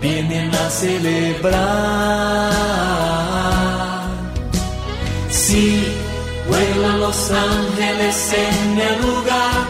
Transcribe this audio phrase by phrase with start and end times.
[0.00, 1.56] vienen a celebrar.
[5.30, 5.84] Sí,
[6.48, 9.66] vuelan los ángeles en el lugar,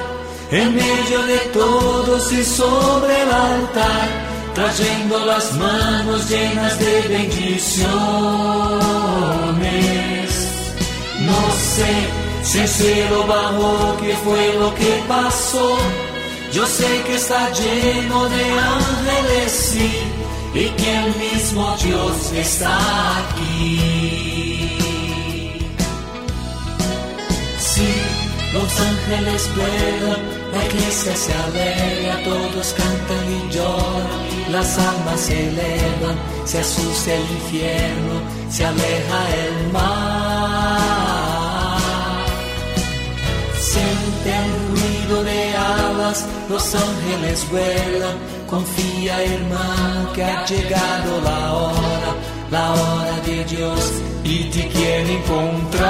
[0.50, 4.08] en medio de todos y sobre el altar,
[4.54, 7.86] trayendo las manos llenas de bendiciones.
[11.20, 11.40] No
[11.74, 11.92] sé
[12.42, 15.76] si el cielo bajó, qué fue lo que pasó.
[16.52, 19.90] Yo sé que está lleno de ángeles, sí,
[20.56, 22.78] y que el mismo Dios está
[23.18, 24.78] aquí.
[27.58, 27.92] Sí,
[28.54, 30.22] los ángeles vuelan,
[30.54, 37.20] la iglesia se alegra, todos cantan y lloran, las almas se elevan, se asusta el
[37.20, 38.14] infierno,
[38.48, 40.86] se aleja el mar.
[43.60, 48.16] Siente el ruido de alas, los ángeles vuelan,
[48.46, 52.14] confía hermano que ha llegado la hora,
[52.50, 53.92] la hora de Dios
[54.24, 55.86] y te quiere encontrar.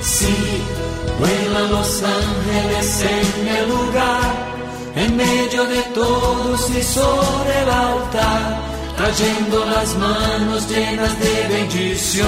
[0.00, 0.36] Sí,
[1.18, 4.34] vuelan los ángeles en el lugar,
[4.96, 8.60] en medio de todos y sobre el altar,
[8.96, 12.24] trayendo las manos llenas de bendiciones.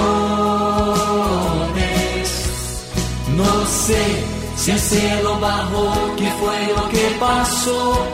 [3.37, 4.36] No sé
[4.67, 8.05] si el cielo bajó, qué fue lo que pasó.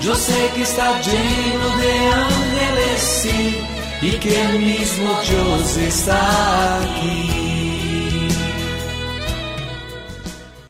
[0.00, 3.56] Yo sé que está lleno de ángeles, sí,
[4.02, 8.28] y que el mismo Dios está aquí.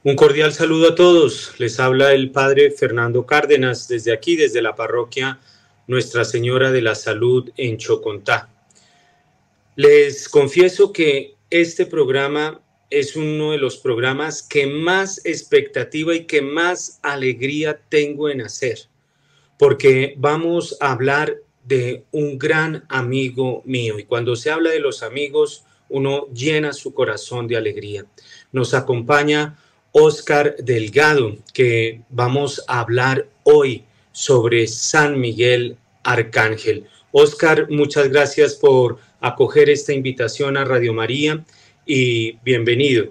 [0.05, 1.55] Un cordial saludo a todos.
[1.57, 5.41] Les habla el Padre Fernando Cárdenas desde aquí, desde la parroquia
[5.87, 8.51] Nuestra Señora de la Salud en Chocontá.
[9.77, 12.61] Les confieso que este programa
[12.93, 18.81] es uno de los programas que más expectativa y que más alegría tengo en hacer,
[19.59, 25.03] porque vamos a hablar de un gran amigo mío y cuando se habla de los
[25.03, 28.05] amigos, uno llena su corazón de alegría.
[28.53, 29.59] Nos acompaña
[29.93, 36.87] Oscar Delgado, que vamos a hablar hoy sobre San Miguel Arcángel.
[37.11, 41.43] Oscar, muchas gracias por acoger esta invitación a Radio María
[41.87, 43.07] y bienvenido.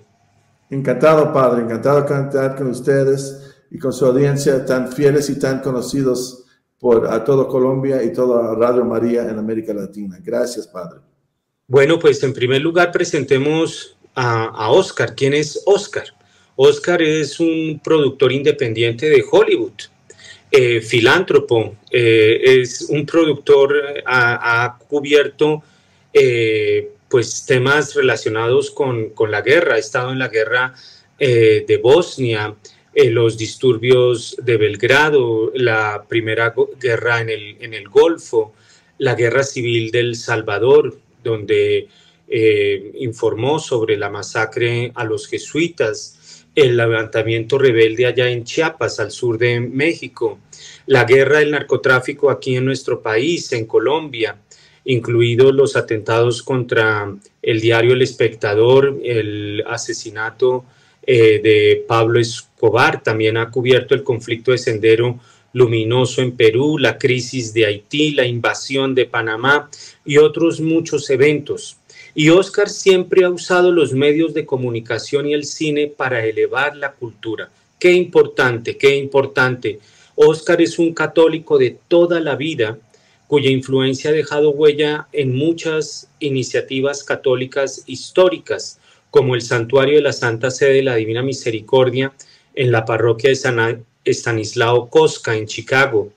[0.69, 5.59] Encantado, Padre, encantado de cantar con ustedes y con su audiencia tan fieles y tan
[5.59, 6.45] conocidos
[6.79, 10.17] por a todo Colombia y toda Radio María en América Latina.
[10.21, 10.99] Gracias, Padre.
[11.67, 15.13] Bueno, pues en primer lugar presentemos a, a Oscar.
[15.15, 16.05] ¿Quién es Oscar?
[16.55, 19.73] Oscar es un productor independiente de Hollywood,
[20.51, 23.73] eh, filántropo, eh, es un productor,
[24.05, 25.63] ha, ha cubierto
[26.13, 30.73] eh, pues temas relacionados con, con, la guerra, ha estado en la guerra
[31.19, 32.55] de Bosnia,
[32.95, 38.53] los disturbios de Belgrado, la primera guerra en el, en el Golfo,
[38.97, 41.87] la guerra civil del Salvador, donde
[42.95, 46.17] informó sobre la masacre a los jesuitas,
[46.55, 50.39] el levantamiento rebelde allá en Chiapas, al sur de México,
[50.85, 54.37] la guerra del narcotráfico aquí en nuestro país, en Colombia,
[54.85, 60.65] incluidos los atentados contra el diario El Espectador, el asesinato
[61.03, 65.19] eh, de Pablo Escobar, también ha cubierto el conflicto de Sendero
[65.53, 69.69] Luminoso en Perú, la crisis de Haití, la invasión de Panamá
[70.05, 71.77] y otros muchos eventos.
[72.13, 76.91] Y Oscar siempre ha usado los medios de comunicación y el cine para elevar la
[76.93, 77.49] cultura.
[77.79, 79.79] Qué importante, qué importante.
[80.15, 82.77] Oscar es un católico de toda la vida
[83.31, 90.11] cuya influencia ha dejado huella en muchas iniciativas católicas históricas, como el Santuario de la
[90.11, 92.11] Santa Sede de la Divina Misericordia
[92.55, 96.11] en la parroquia de San Estanislao Cosca, en Chicago,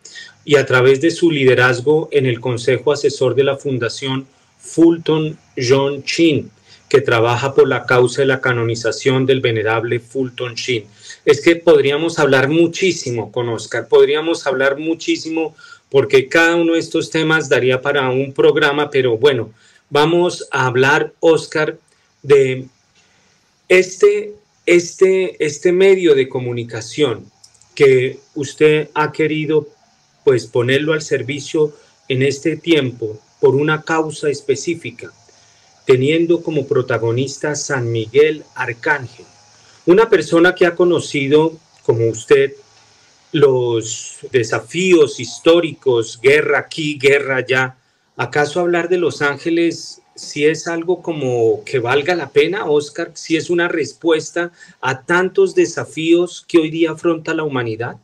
[0.44, 4.26] y a través de su liderazgo en el Consejo Asesor de la Fundación
[4.58, 6.50] Fulton John Chin,
[6.88, 10.87] que trabaja por la causa de la canonización del venerable Fulton Sheen.
[11.25, 15.55] Es que podríamos hablar muchísimo con Oscar, podríamos hablar muchísimo
[15.94, 19.52] porque cada uno de estos temas daría para un programa, pero bueno,
[19.88, 21.79] vamos a hablar, Oscar,
[22.20, 22.67] de
[23.69, 24.32] este,
[24.67, 27.31] este, este medio de comunicación
[27.76, 29.69] que usted ha querido
[30.25, 31.73] pues ponerlo al servicio
[32.08, 35.12] en este tiempo por una causa específica,
[35.85, 39.26] teniendo como protagonista San Miguel Arcángel,
[39.87, 42.55] una persona que ha conocido, como usted,
[43.34, 47.76] los desafíos históricos, guerra aquí, guerra allá.
[48.16, 53.36] ¿Acaso hablar de los ángeles si es algo como que valga la pena, Oscar, si
[53.36, 57.96] es una respuesta a tantos desafíos que hoy día afronta la humanidad?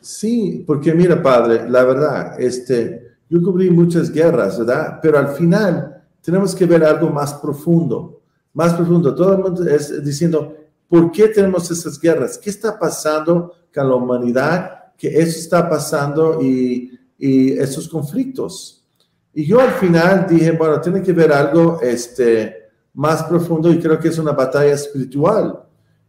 [0.00, 5.00] Sí, porque mira, padre, la verdad, este, yo cubrí muchas guerras, ¿verdad?
[5.02, 8.20] Pero al final tenemos que ver algo más profundo,
[8.52, 9.12] más profundo.
[9.12, 10.56] Todo el mundo es diciendo,
[10.88, 12.38] ¿por qué tenemos esas guerras?
[12.38, 14.94] ¿Qué está pasando con la humanidad?
[14.96, 18.84] Que eso está pasando y, y esos conflictos.
[19.32, 23.98] Y yo al final dije, bueno, tiene que ver algo este, más profundo y creo
[23.98, 25.62] que es una batalla espiritual.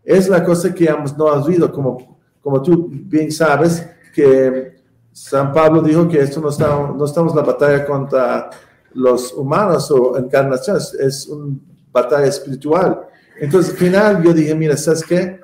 [0.03, 4.79] Es la cosa que hemos, no has oído, como, como tú bien sabes, que
[5.11, 8.49] San Pablo dijo que esto no, está, no estamos en la batalla contra
[8.93, 11.57] los humanos o encarnaciones, es una
[11.91, 13.01] batalla espiritual.
[13.39, 15.39] Entonces al final yo dije, mira, ¿sabes qué?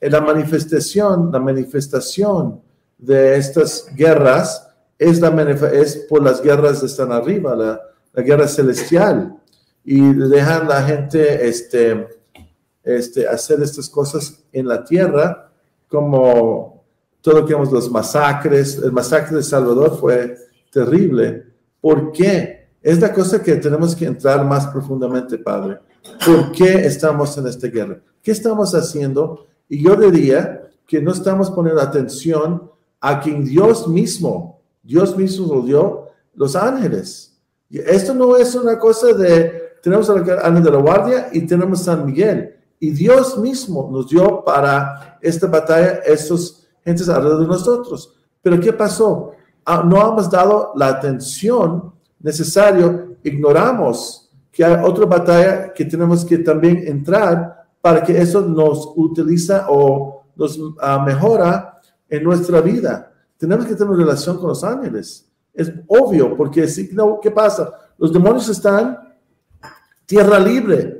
[0.00, 2.60] En la manifestación, la manifestación
[2.98, 5.28] de estas guerras, es, la,
[5.72, 7.80] es por las guerras de están arriba, la,
[8.12, 9.36] la, guerra celestial.
[9.84, 12.08] Y dejan la gente este,
[12.82, 15.50] este, hacer estas cosas en la tierra,
[15.88, 16.84] como
[17.20, 18.78] todo lo que vemos, los masacres.
[18.78, 20.36] El masacre de Salvador fue
[20.70, 21.46] terrible.
[21.80, 22.68] ¿Por qué?
[22.82, 25.78] Es la cosa que tenemos que entrar más profundamente, Padre.
[26.24, 28.00] ¿Por qué estamos en esta guerra?
[28.22, 29.46] ¿Qué estamos haciendo?
[29.68, 32.70] Y yo diría que no estamos poniendo atención
[33.00, 37.36] a quien Dios mismo Dios mismo nos dio los ángeles.
[37.68, 42.06] Esto no es una cosa de, tenemos al ángel de la guardia y tenemos San
[42.06, 42.54] Miguel.
[42.78, 48.14] Y Dios mismo nos dio para esta batalla estos gentes alrededor de nosotros.
[48.40, 49.32] Pero ¿qué pasó?
[49.64, 56.38] Ah, no hemos dado la atención necesaria, ignoramos que hay otra batalla que tenemos que
[56.38, 63.12] también entrar para que eso nos utiliza o nos ah, mejora en nuestra vida.
[63.38, 65.24] Tenemos que tener una relación con los ángeles.
[65.54, 67.72] Es obvio, porque si no, ¿qué pasa?
[67.96, 68.98] Los demonios están
[70.04, 70.98] tierra libre.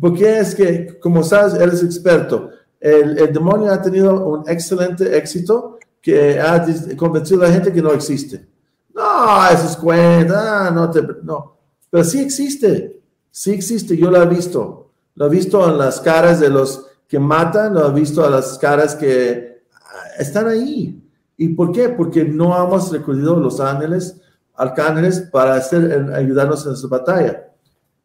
[0.00, 2.48] Porque es que, como sabes, eres experto.
[2.80, 6.64] El, el demonio ha tenido un excelente éxito que ha
[6.96, 8.48] convencido a la gente que no existe.
[8.94, 11.58] No, eso es cuenta, no te, no.
[11.90, 14.85] Pero sí existe, sí existe, yo lo he visto.
[15.16, 18.58] Lo he visto en las caras de los que matan, lo he visto en las
[18.58, 21.02] caras que ah, están ahí.
[21.36, 21.88] ¿Y por qué?
[21.88, 24.20] Porque no hemos recurrido a los ángeles,
[24.54, 27.48] arcángeles, para hacer, ayudarnos en esa batalla.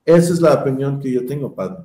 [0.05, 1.83] Esa es la opinión que yo tengo, padre.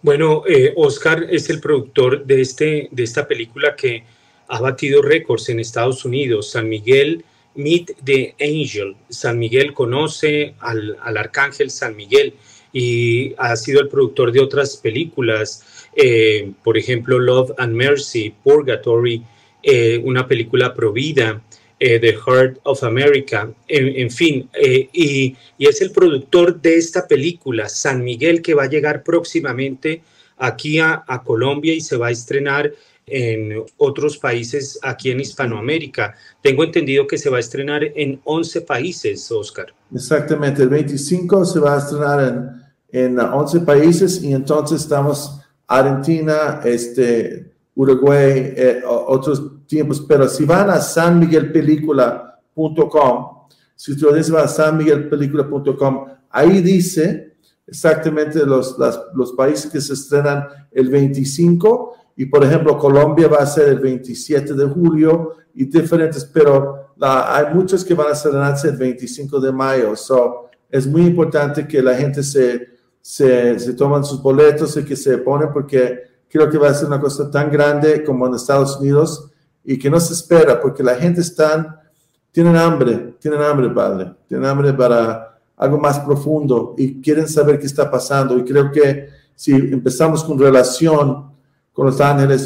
[0.00, 4.04] Bueno, eh, Oscar es el productor de, este, de esta película que
[4.48, 6.50] ha batido récords en Estados Unidos.
[6.50, 7.24] San Miguel
[7.56, 8.96] Meet the Angel.
[9.08, 12.34] San Miguel conoce al, al arcángel San Miguel
[12.78, 15.64] y ha sido el productor de otras películas,
[15.96, 19.22] eh, por ejemplo, Love and Mercy, Purgatory,
[19.62, 21.42] eh, una película provida,
[21.80, 27.70] eh, The Heart of America, en, fin, eh, y, es el productor de esta película,
[27.70, 30.02] San Miguel, que va a llegar próximamente
[30.36, 32.70] aquí a, Colombia y se va a estrenar
[33.06, 36.14] en otros países aquí en Hispanoamérica.
[36.42, 39.72] Tengo entendido que se va a estrenar en 11 países, Oscar.
[39.94, 46.60] Exactamente, el 25 se va a estrenar en, en 11 países y entonces estamos Argentina,
[46.64, 53.26] este, Uruguay, eh, otros tiempos, pero si van a sanmiguelpelícula.com,
[53.74, 58.76] si ustedes van a sanmiguelpelícula.com, ahí dice exactamente los,
[59.14, 63.80] los países que se estrenan el 25 y por ejemplo Colombia va a ser el
[63.80, 69.52] 27 de julio y diferentes, pero hay muchos que van a estrenarse el 25 de
[69.52, 69.96] mayo.
[69.96, 72.75] So, es muy importante que la gente se,
[73.06, 77.00] se, toman sus boletos y que se ponen porque creo que va a ser una
[77.00, 79.30] cosa tan grande como en Estados Unidos
[79.62, 81.84] y que no se espera porque la gente está,
[82.32, 87.66] tienen hambre, tienen hambre, Padre, tienen hambre para algo más profundo y quieren saber qué
[87.66, 88.36] está pasando.
[88.38, 91.30] Y creo que si empezamos con relación
[91.72, 92.44] con los ángeles,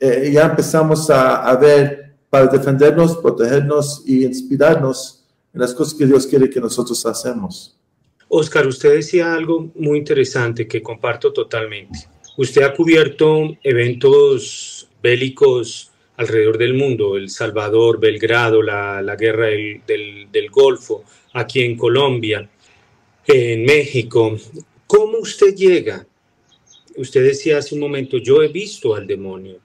[0.00, 6.06] eh, ya empezamos a, a ver para defendernos, protegernos y inspirarnos en las cosas que
[6.06, 7.76] Dios quiere que nosotros hacemos.
[8.28, 12.08] Oscar, usted decía algo muy interesante que comparto totalmente.
[12.36, 20.50] Usted ha cubierto eventos bélicos alrededor del mundo, El Salvador, Belgrado, la, guerra del, del,
[20.50, 21.04] Golfo,
[21.34, 22.48] aquí en Colombia,
[23.26, 24.36] en México.
[24.86, 26.06] ¿Cómo usted llega?
[26.96, 29.60] Usted decía hace un momento, yo he visto al demonio.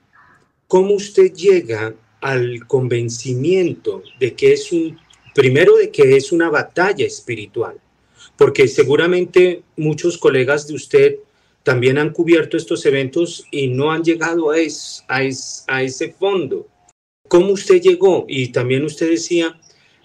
[0.67, 4.97] ¿Cómo usted llega al convencimiento de que es un
[5.33, 7.79] primero de que es una batalla espiritual,
[8.41, 11.15] porque seguramente muchos colegas de usted
[11.61, 16.67] también han cubierto estos eventos y no han llegado a, ese fondo.
[17.27, 18.25] ¿Cómo usted llegó?
[18.27, 19.59] Y también usted decía,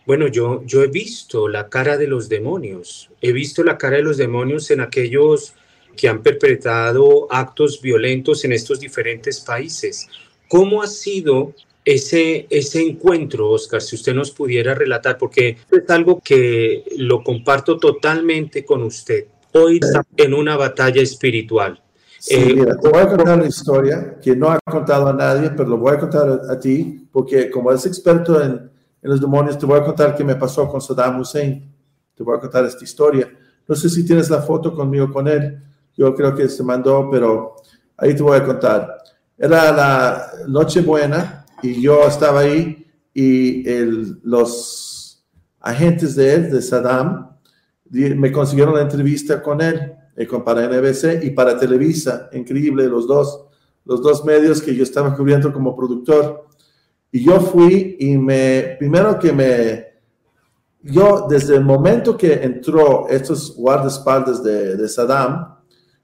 [0.04, 4.02] bueno, yo, yo he visto la cara de los demonios, he visto la cara de
[4.02, 5.54] los demonios en aquellos
[5.96, 10.08] que han perpetrado actos violentos en estos diferentes países.
[10.46, 11.54] ¿Cómo ha sido
[11.86, 17.78] ese, ese encuentro, Oscar, si usted nos pudiera relatar, porque es algo que lo comparto
[17.78, 19.26] totalmente con usted.
[19.52, 21.80] Hoy está en una batalla espiritual.
[22.18, 25.50] Sí, eh, mira, te voy a contar una historia que no ha contado a nadie,
[25.50, 28.70] pero lo voy a contar a, ti, porque como eres experto en, en,
[29.10, 31.72] los demonios, te voy a contar qué me pasó con Saddam Hussein.
[32.16, 33.32] Te voy a contar esta historia.
[33.68, 35.62] No sé si tienes la foto conmigo con él.
[35.96, 37.54] Yo creo que se mandó, pero
[37.96, 38.98] ahí te voy a contar.
[39.38, 45.26] Era la Nochebuena y yo estaba ahí y el, los
[45.60, 47.30] agentes de él, de Saddam,
[47.90, 53.46] me consiguieron la entrevista con él, eh, para NBC y para Televisa, increíble, los dos,
[53.84, 56.46] los dos medios que yo estaba cubriendo como productor.
[57.10, 59.86] Y yo fui y me, primero que me,
[60.82, 65.56] yo desde el momento que entró estos guardaespaldas de, de Saddam,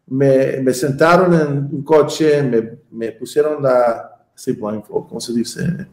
[0.06, 5.86] me, me, sentaron en un coche, me, me pusieron la, sí, blindfold, ¿cómo se dice?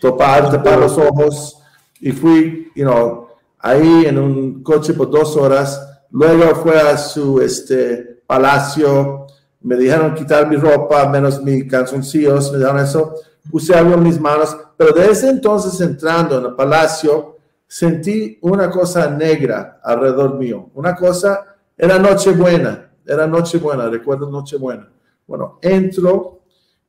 [0.00, 1.60] Topar, tapar los ojos
[2.00, 5.86] y fui, you know, ahí en un coche por dos horas.
[6.10, 9.26] Luego fue a su este, palacio,
[9.62, 13.14] me dijeron quitar mi ropa, menos mis calzoncillos, me dijeron eso.
[13.50, 17.36] Puse algo en mis manos, pero desde entonces entrando en el palacio,
[17.66, 20.70] sentí una cosa negra alrededor mío.
[20.74, 24.88] Una cosa, era Nochebuena, era Nochebuena, recuerdo Nochebuena.
[25.26, 26.39] Bueno, entro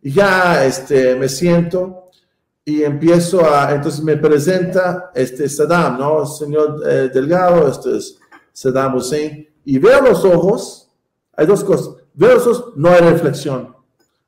[0.01, 2.10] y ya este, me siento
[2.63, 6.25] y empiezo a, entonces me presenta este Saddam, ¿no?
[6.25, 8.20] Señor eh, Delgado, este es
[8.53, 10.89] Saddam Hussein, y veo los ojos,
[11.34, 13.75] hay dos cosas, veo los ojos, no hay reflexión,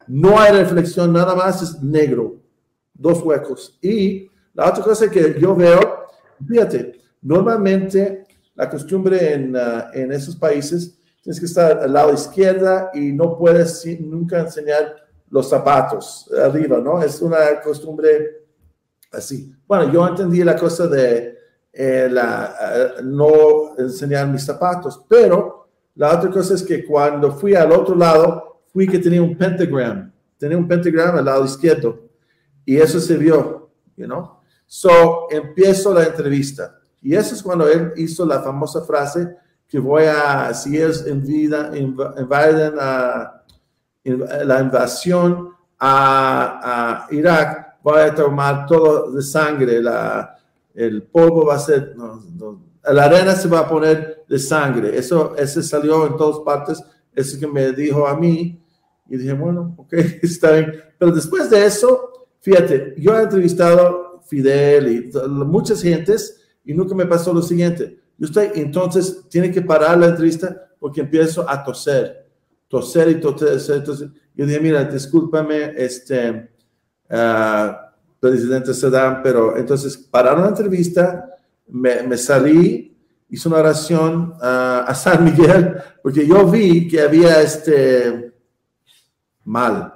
[0.08, 2.38] no hay reflexión, nada más es negro,
[2.94, 3.78] dos huecos.
[3.82, 5.80] Y la otra cosa que yo veo,
[6.48, 8.26] fíjate, normalmente
[8.56, 13.38] la costumbre en, uh, en esos países, tienes que estar al lado izquierda y no
[13.38, 15.03] puedes nunca enseñar
[15.34, 17.02] los zapatos arriba, ¿no?
[17.02, 18.46] Es una costumbre
[19.12, 19.52] así.
[19.66, 21.36] Bueno, yo entendí la cosa de
[21.74, 27.56] eh, la, eh, no enseñar mis zapatos, pero la otra cosa es que cuando fui
[27.56, 32.00] al otro lado, fui que tenía un pentagram, tenía un pentagram al lado izquierdo
[32.64, 34.08] y eso se vio, you?
[34.68, 39.36] So, empiezo la entrevista y eso es cuando él hizo la famosa frase
[39.68, 43.43] que voy a, si es en vida, invaden a
[44.04, 50.38] la invasión a, Irak, va a tomar todo de sangre, la,
[50.74, 51.96] el polvo va a ser,
[52.84, 54.98] la arena se va a poner de sangre.
[54.98, 56.82] Eso ese salió en todas partes,
[57.14, 58.62] eso que me dijo a mí,
[59.10, 60.74] y dije, bueno, ok, está bien.
[60.98, 67.06] Pero después de eso, fíjate, yo he entrevistado Fidel y muchas gentes y nunca me
[67.06, 68.00] pasó lo siguiente.
[68.18, 72.23] Yo estoy, entonces, tiene que parar la entrevista porque empiezo a toser
[72.74, 73.78] toser y toser.
[73.78, 76.50] Entonces, yo dije, mira, discúlpame, este,
[77.08, 77.72] uh,
[78.20, 81.30] presidente Saddam, pero entonces pararon la entrevista,
[81.68, 82.98] me, me salí,
[83.30, 88.34] hice una oración uh, a San Miguel, porque yo vi que había este
[89.44, 89.94] mal.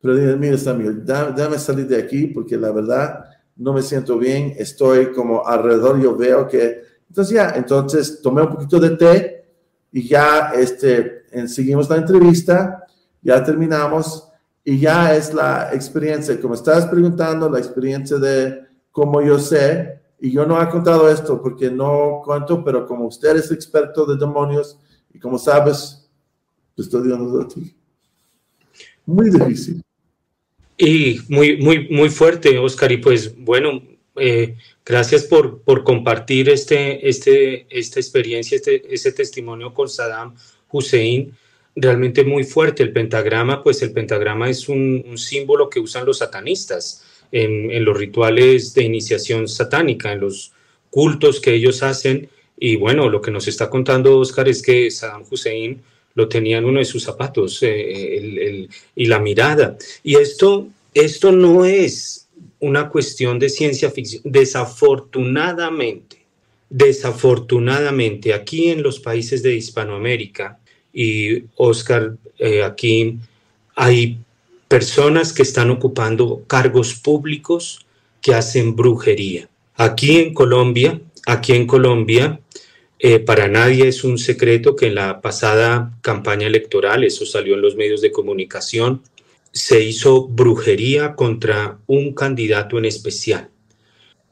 [0.00, 4.18] Pero dije, mira, San Miguel, déjame salir de aquí, porque la verdad no me siento
[4.18, 6.82] bien, estoy como alrededor, yo veo que...
[7.08, 9.45] Entonces ya, entonces tomé un poquito de té
[9.92, 12.86] y ya este, seguimos la entrevista,
[13.22, 14.28] ya terminamos
[14.64, 20.32] y ya es la experiencia, como estás preguntando, la experiencia de cómo yo sé, y
[20.32, 24.78] yo no he contado esto porque no cuento, pero como usted es experto de demonios
[25.12, 26.08] y como sabes,
[26.74, 27.74] te estoy dando a ti.
[29.04, 29.82] Muy difícil.
[30.78, 32.92] Y muy, muy, muy fuerte, Oscar.
[32.92, 33.82] Y pues bueno,
[34.18, 40.34] eh, gracias por, por compartir este, este, esta experiencia, este, ese testimonio con Saddam
[40.70, 41.34] Hussein
[41.74, 42.82] realmente muy fuerte.
[42.82, 48.74] El pentagrama, pues el pentagrama es un, símbolo que usan los satanistas en, los rituales
[48.74, 50.52] de iniciación satánica, en los
[50.90, 52.28] cultos que ellos hacen.
[52.58, 55.82] Y bueno, lo que nos está contando Oscar es que Saddam Hussein
[56.14, 59.76] lo tenía en uno de sus zapatos eh, y la mirada.
[60.02, 62.25] Y esto, esto no es
[62.60, 64.22] una cuestión de ciencia ficción.
[64.24, 66.24] Desafortunadamente,
[66.70, 70.58] desafortunadamente, aquí en los países de Hispanoamérica,
[70.92, 73.18] y Oscar, eh, aquí
[73.74, 74.18] hay
[74.66, 77.84] personas que están ocupando cargos públicos
[78.22, 79.46] que hacen brujería.
[79.74, 82.40] Aquí en Colombia, aquí en Colombia,
[82.98, 87.60] eh, para nadie es un secreto que en la pasada campaña electoral, eso salió en
[87.60, 89.02] los medios de comunicación,
[89.56, 93.48] se hizo brujería contra un candidato en especial.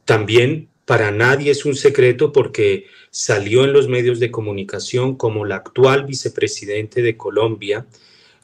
[0.05, 5.57] También para nadie es un secreto porque salió en los medios de comunicación como la
[5.57, 7.87] actual vicepresidente de Colombia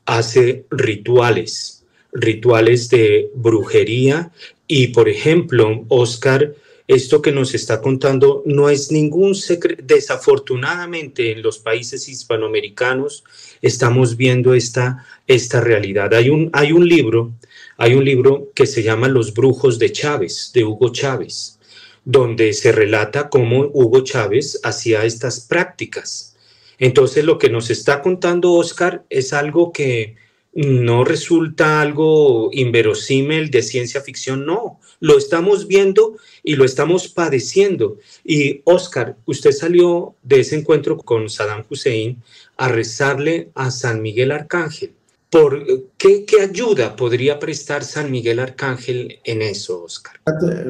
[0.07, 1.85] hace rituales,
[2.15, 4.33] rituales de brujería
[4.67, 6.55] y, por ejemplo, Oscar
[6.91, 9.85] esto que nos está contando no es ningún secreto.
[9.87, 13.23] Desafortunadamente en los países hispanoamericanos
[13.63, 16.13] estamos viendo esta, esta realidad.
[16.13, 17.33] Hay un, hay un libro,
[17.77, 21.61] hay un libro que se llama Los Brujos de Chávez, de Hugo Chávez,
[22.05, 26.37] donde se relata cómo Hugo Chávez hacía estas prácticas.
[26.81, 30.17] Entonces lo que nos está contando Oscar es algo que
[30.53, 37.99] no resulta algo inverosímil de ciencia ficción, no, lo estamos viendo y lo estamos padeciendo.
[38.25, 42.21] Y Oscar, usted salió de ese encuentro con Saddam Hussein
[42.57, 44.95] a rezarle a San Miguel Arcángel.
[45.31, 45.65] ¿Por
[45.97, 50.21] qué, qué ayuda podría prestar San Miguel Arcángel en eso, Oscar?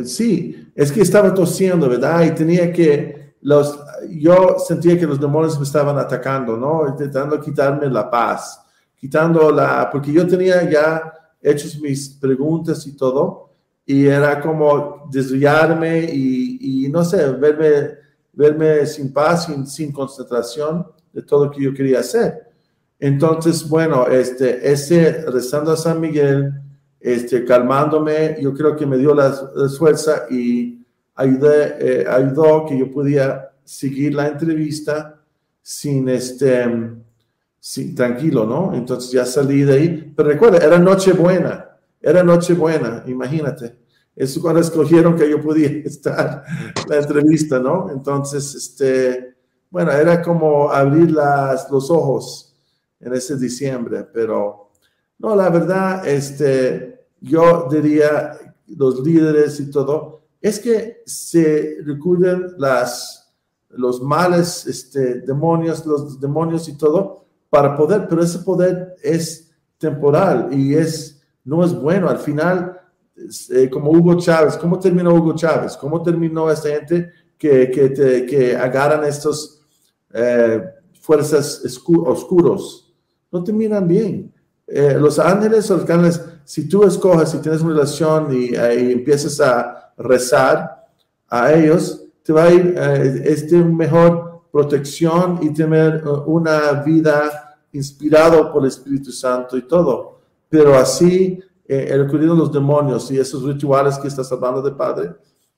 [0.04, 2.24] Sí, es que estaba tosiendo, ¿verdad?
[2.26, 3.78] Y tenía que, los,
[4.10, 6.86] yo sentía que los demonios me estaban atacando, ¿no?
[6.86, 8.60] Intentando quitarme la paz
[9.00, 13.48] quitando la, porque yo tenía ya hechos mis preguntas y todo,
[13.86, 17.94] y era como desviarme y, y no sé, verme,
[18.34, 22.49] verme sin paz, sin, sin, concentración de todo lo que yo quería hacer.
[23.00, 26.52] Entonces, bueno, este, ese rezando a San Miguel,
[27.00, 29.32] este, calmándome, yo creo que me dio la,
[29.76, 35.18] fuerza y ayudé, eh, ayudó que yo pudiera seguir la entrevista
[35.62, 36.66] sin este
[37.58, 38.74] sí, tranquilo, ¿no?
[38.74, 40.12] Entonces ya salí de ahí.
[40.16, 43.76] Pero recuerda, era Nochebuena, era Nochebuena, imagínate.
[44.14, 46.44] Eso cuando escogieron que yo podía estar
[46.88, 47.90] la entrevista, ¿no?
[47.90, 49.36] Entonces, este,
[49.70, 52.49] bueno, era como abrir las, los ojos
[53.00, 54.70] en ese diciembre, pero
[55.18, 63.30] no, la verdad, este, yo diría, los líderes y todo, es que se recurren las,
[63.70, 70.48] los males, este, demonios, los demonios y todo, para poder, pero ese poder es temporal
[70.52, 72.08] y es, no es bueno.
[72.08, 72.80] Al final,
[73.50, 75.76] eh, como Hugo Chávez, ¿cómo terminó Hugo Chávez?
[75.76, 79.60] ¿Cómo terminó esta gente que, que, que agarran estos
[80.14, 80.62] eh,
[81.00, 82.79] fuerzas oscuros?
[83.30, 84.32] No terminan bien.
[84.66, 89.40] Eh, los ángeles o los ángeles, si tú escoges, si tienes una relación y, empiezas
[89.40, 90.86] a rezar
[91.28, 92.74] a ellos, te va a ir
[93.24, 100.18] este mejor protección y tener una vida inspirado por el Espíritu Santo y todo.
[100.48, 105.14] Pero así, eh, el de los demonios y esos rituales que estás hablando de Padre,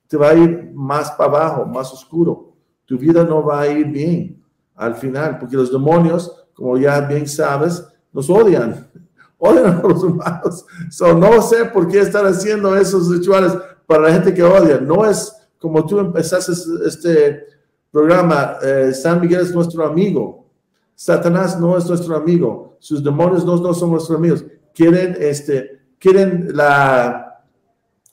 [0.07, 2.53] te va a ir más para abajo, más oscuro.
[2.85, 4.43] Tu vida no va a ir bien
[4.75, 8.87] al final, porque los demonios, como ya bien sabes, nos odian.
[9.37, 10.65] Odian a los humanos.
[10.89, 13.53] So, no sé por qué están haciendo esos rituales
[13.85, 14.79] para la gente que odia.
[14.79, 16.53] No es como tú empezaste
[16.87, 17.47] este
[17.91, 20.47] programa, eh, San Miguel es nuestro amigo.
[20.95, 22.77] Satanás no es nuestro amigo.
[22.79, 24.45] Sus demonios no, no son nuestros amigos.
[24.73, 27.43] Quieren, este, quieren la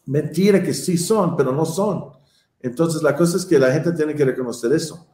[0.08, 2.06] mentira que sí son, pero no son.
[2.60, 5.06] Entonces, la cosa es que la gente tiene que reconocer eso.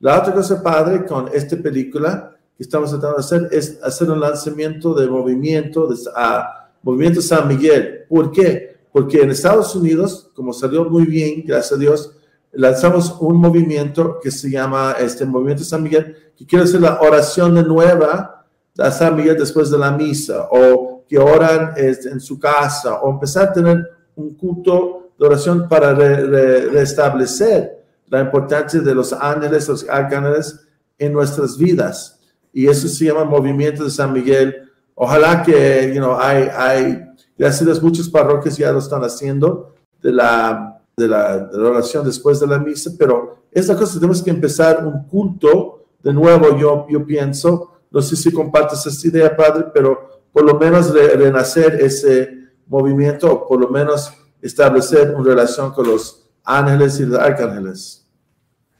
[0.00, 4.20] La otra cosa, padre, con esta película que estamos tratando de hacer es hacer un
[4.20, 8.04] lanzamiento de movimiento, de, a Movimiento San Miguel.
[8.06, 8.76] ¿Por qué?
[8.92, 12.12] Porque en Estados Unidos, como salió muy bien, gracias a Dios,
[12.52, 17.54] lanzamos un movimiento que se llama este Movimiento San Miguel, que quiere hacer la oración
[17.54, 18.44] de nueva
[18.76, 23.10] a San Miguel después de la misa, o que oran este, en su casa, o
[23.10, 29.88] empezar a tener un culto de oración para restablecer la importancia de los ángeles, los
[29.88, 30.60] arcángeles
[30.98, 32.19] en nuestras vidas.
[32.52, 34.70] Y eso se llama Movimiento de San Miguel.
[34.94, 37.02] Ojalá que, you know, hay, hay,
[37.38, 42.58] gracias muchas parroquias ya lo están haciendo, de la de la, oración después de la
[42.58, 48.00] misa, pero esta cosa tenemos que empezar un culto de nuevo, yo, yo pienso, no
[48.00, 52.30] sé si compartes esta idea, Padre, pero por lo menos renacer ese
[52.66, 57.99] movimiento, o por lo menos establecer una relación con los ángeles y los arcángeles.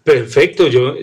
[0.04, 0.94] Perfecto, yo,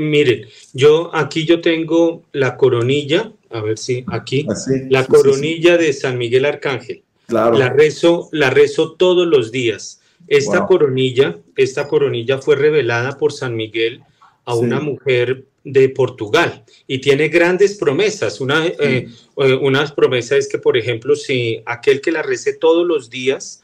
[0.00, 4.54] miren, yo aquí yo tengo la coronilla, a ver si aquí, ah,
[4.88, 7.02] la coronilla de San Miguel Arcángel.
[7.26, 7.56] Claro.
[7.56, 13.56] La rezo, la rezo todos los días esta coronilla, esta coronilla fue revelada por San
[13.56, 14.02] Miguel
[14.44, 18.40] a una mujer de Portugal y tiene grandes promesas.
[18.40, 22.86] Una, eh, eh, una promesa es que, por ejemplo, si aquel que la rece todos
[22.86, 23.62] los días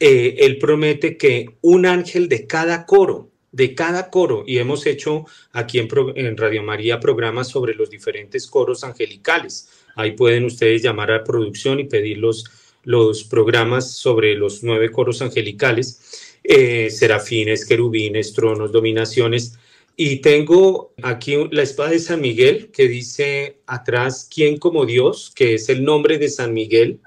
[0.00, 5.26] eh, él promete que un ángel de cada coro, de cada coro, y hemos hecho
[5.52, 9.68] aquí en, en, Radio María programas sobre los diferentes coros angelicales.
[9.96, 12.44] Ahí pueden ustedes llamar a producción y pedir los,
[12.84, 19.58] los programas sobre los nueve coros angelicales, eh, serafines, querubines, tronos, dominaciones.
[19.96, 25.32] Y tengo aquí la espada de San Miguel que dice atrás, ¿quién como Dios?
[25.34, 27.00] que es el nombre de San Miguel.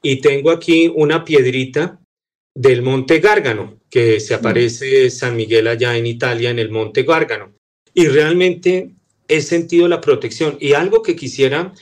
[0.00, 2.00] Y tengo aquí una piedrita
[2.58, 7.52] del Monte Gárgano, que se aparece San Miguel allá en Italia, en el Monte Gárgano.
[7.94, 8.90] Y realmente
[9.28, 10.56] he sentido la protección.
[10.58, 11.72] Y algo que quisiera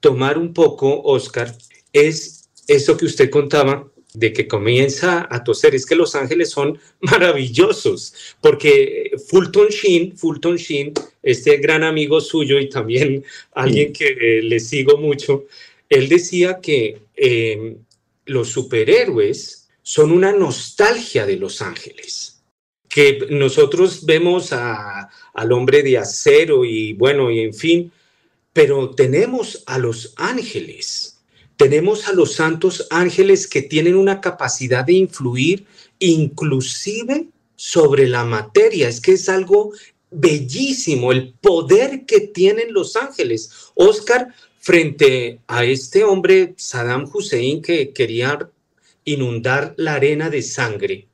[0.00, 1.54] tomar un poco, Oscar,
[1.92, 5.74] es eso que usted contaba de que comienza a toser.
[5.74, 12.58] Es que los ángeles son maravillosos, porque Fulton Sheen, Fulton Sheen, este gran amigo suyo
[12.58, 15.44] y también alguien que le sigo mucho,
[15.90, 17.76] él decía que eh,
[18.24, 22.42] los superhéroes son una nostalgia de los ángeles,
[22.88, 27.92] que nosotros vemos al hombre de acero y bueno, y en fin,
[28.52, 31.20] pero tenemos a los ángeles,
[31.56, 35.66] tenemos a los santos ángeles que tienen una capacidad de influir
[35.98, 39.72] inclusive sobre la materia, es que es algo
[40.10, 43.50] bellísimo el poder que tienen los ángeles.
[43.74, 48.50] Oscar, frente a este hombre, Saddam Hussein, que quería
[49.04, 51.08] inundar la arena de sangre,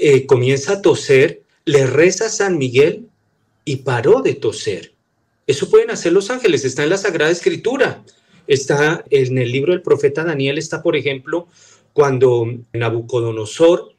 [0.00, 3.08] eh, comienza a toser, le reza San Miguel
[3.64, 4.92] y paró de toser.
[5.46, 8.04] Eso pueden hacer los ángeles, está en la Sagrada Escritura.
[8.46, 11.48] Está en el libro del profeta Daniel, está, por ejemplo,
[11.92, 13.92] cuando Nabucodonosor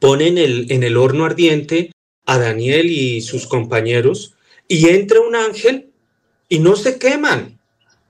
[0.00, 1.92] pone en el, en el horno ardiente
[2.26, 4.34] a Daniel y sus compañeros
[4.66, 5.90] y entra un ángel
[6.48, 7.58] y no se queman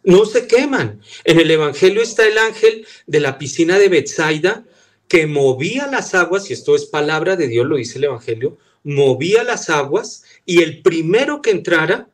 [0.05, 1.01] no se queman.
[1.25, 4.65] En el Evangelio está el ángel de la piscina de Bethsaida
[5.09, 9.45] que movía las aguas, y esto es palabra de Dios, lo dice el Evangelio, movía
[9.45, 12.09] las aguas y el primero que entrara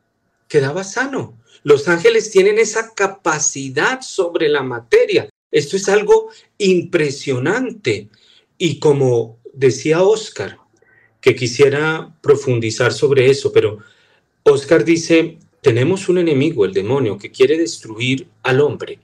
[0.48, 1.38] quedaba sano.
[1.62, 5.28] Los ángeles tienen esa capacidad sobre la materia.
[5.50, 8.08] Esto es algo impresionante.
[8.56, 10.58] Y como decía Oscar,
[11.20, 13.78] que quisiera profundizar sobre eso, pero
[14.42, 18.98] Oscar dice, tenemos un enemigo, el demonio, que quiere destruir al hombre,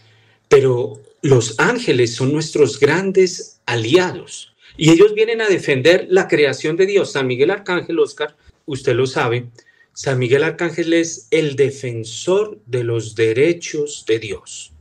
[0.48, 6.86] pero los ángeles son nuestros grandes aliados y ellos vienen a defender la creación de
[6.86, 7.12] Dios.
[7.12, 9.48] San Miguel Arcángel, Oscar, usted lo sabe,
[9.92, 14.72] San Miguel Arcángel es el defensor de los derechos de Dios.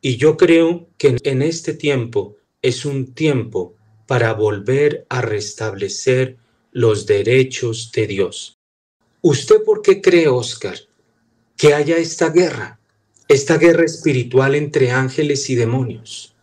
[0.00, 3.76] Y yo creo que en este tiempo es un tiempo
[4.06, 6.38] para volver a restablecer
[6.72, 8.58] los derechos de Dios.
[9.24, 10.74] ¿Usted por qué cree, Oscar,
[11.56, 12.80] que haya esta guerra,
[13.28, 16.34] esta guerra espiritual entre ángeles y demonios?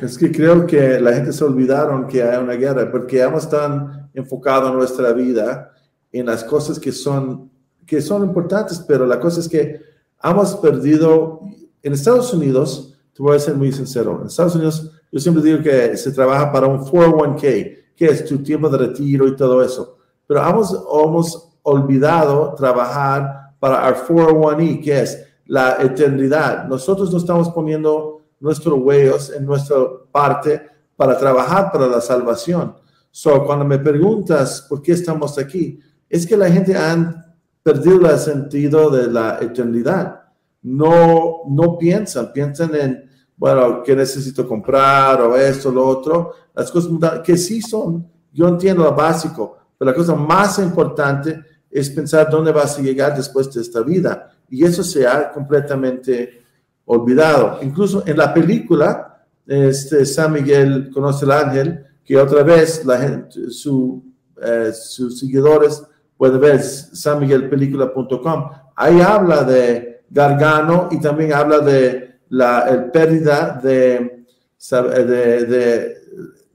[0.00, 4.10] Es que creo que la gente se olvidaron que hay una guerra, porque hemos tan
[4.14, 5.72] enfocado nuestra vida
[6.10, 7.48] en las cosas que son,
[7.86, 9.80] que son importantes, pero la cosa es que
[10.24, 11.42] hemos perdido,
[11.84, 15.62] en Estados Unidos, te voy a ser muy sincero, en Estados Unidos yo siempre digo
[15.62, 19.98] que se trabaja para un 401k, que es tu tiempo de retiro y todo eso,
[20.26, 26.66] pero hemos, hemos olvidado trabajar para el 401e, que es la eternidad.
[26.66, 29.76] Nosotros no estamos poniendo nuestros huellos en nuestra
[30.10, 30.62] parte
[30.96, 32.74] para trabajar para la salvación.
[33.10, 38.18] So, cuando me preguntas por qué estamos aquí, es que la gente ha perdido el
[38.18, 40.22] sentido de la eternidad.
[40.62, 46.32] No, no piensan, piensan en, bueno, qué necesito comprar o esto, lo otro.
[46.54, 51.40] Las cosas que sí son, yo entiendo lo básico, pero la cosa más importante
[51.72, 54.30] es pensar dónde vas a llegar después de esta vida.
[54.50, 56.42] Y eso se ha completamente
[56.84, 57.58] olvidado.
[57.62, 63.50] Incluso en la película, este, San Miguel conoce al ángel, que otra vez la gente,
[63.50, 64.04] su,
[64.42, 65.82] eh, sus seguidores
[66.16, 68.50] pueden ver sanmiguelpelícula.com.
[68.76, 74.24] Ahí habla de Gargano y también habla de la pérdida de,
[74.70, 75.96] de, de,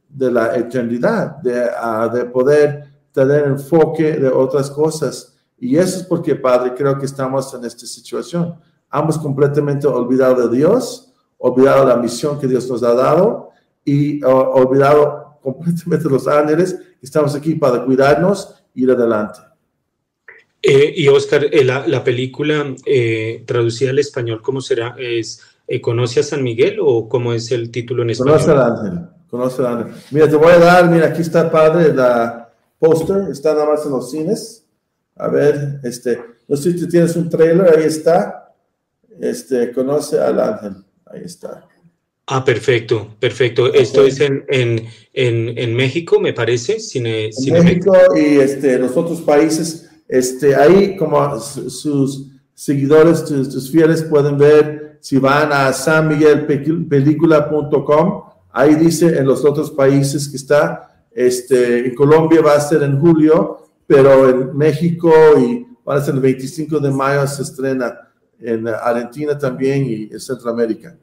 [0.09, 2.83] de, la eternidad, de, ah, de poder
[3.17, 5.35] tener enfoque de otras cosas.
[5.57, 8.53] Y eso es porque, Padre, creo que estamos en esta situación.
[8.93, 13.49] Hemos completamente olvidado de Dios, olvidado la misión que Dios nos ha dado
[13.83, 16.79] y olvidado completamente los ángeles.
[17.01, 19.39] Estamos aquí para cuidarnos y ir adelante.
[20.61, 24.95] Eh, y Oscar, eh, la, la, película eh, traducida al español, ¿cómo será?
[24.99, 25.41] ¿Es
[25.81, 28.39] ¿Conoce a San Miguel o cómo es el título en español?
[28.39, 28.99] Conoce al ángel.
[29.27, 29.93] Conoce al ángel.
[30.11, 32.46] Mira, te voy a dar, mira, aquí está, Padre, la,
[32.79, 34.65] póster, está nada más en los cines.
[35.15, 38.53] A ver, este, no sé si tienes un trailer, ahí está.
[39.19, 41.67] Este, conoce al ángel, ahí está.
[42.29, 43.73] Ah, perfecto, perfecto.
[43.73, 46.81] Esto es en, en, en, México, me parece.
[46.81, 49.89] Cine, en México y este, los otros países.
[50.09, 59.17] Este, ahí, como sus seguidores, tus, fieles pueden ver, si van a sanmiguelpelícula.com, ahí dice
[59.17, 60.96] en los otros países que está.
[61.17, 66.13] Este, en Colombia va a ser en julio, pero en México y va a ser
[66.13, 70.95] el 25 de mayo se estrena en Argentina también y en Centroamérica.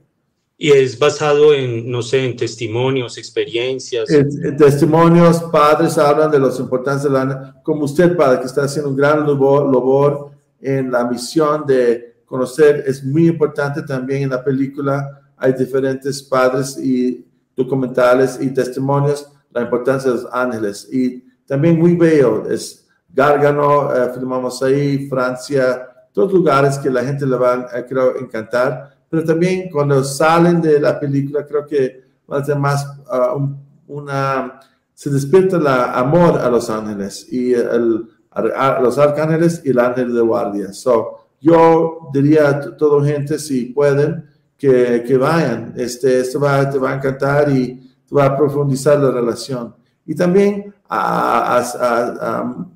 [0.56, 4.08] Y es basado en, no sé, en testimonios, experiencias.
[4.08, 8.90] En, testimonios, padres hablan de las importancias de la, como usted, padre, que está haciendo
[8.90, 15.32] un gran labor, en la misión de conocer, es muy importante también en la película,
[15.36, 20.86] hay diferentes padres y documentales y testimonios, la importancia de los ángeles.
[20.92, 27.24] Y también muy bello, es Gárgano, eh, filmamos ahí, Francia, todos lugares que la gente
[27.24, 32.38] le va a, creo, encantar pero también cuando salen de la película creo que va
[32.38, 33.48] a ser más uh,
[33.86, 34.58] una,
[34.92, 40.12] se despierta el amor a los ángeles y el, a, los arcángeles y el ángel
[40.12, 40.72] de guardia.
[40.72, 45.74] So, yo diría a toda gente, si pueden, que, que vayan.
[45.76, 47.83] Este, esto va, te va a encantar y
[48.14, 49.74] va a profundizar la relación.
[50.06, 52.66] Y también a, a,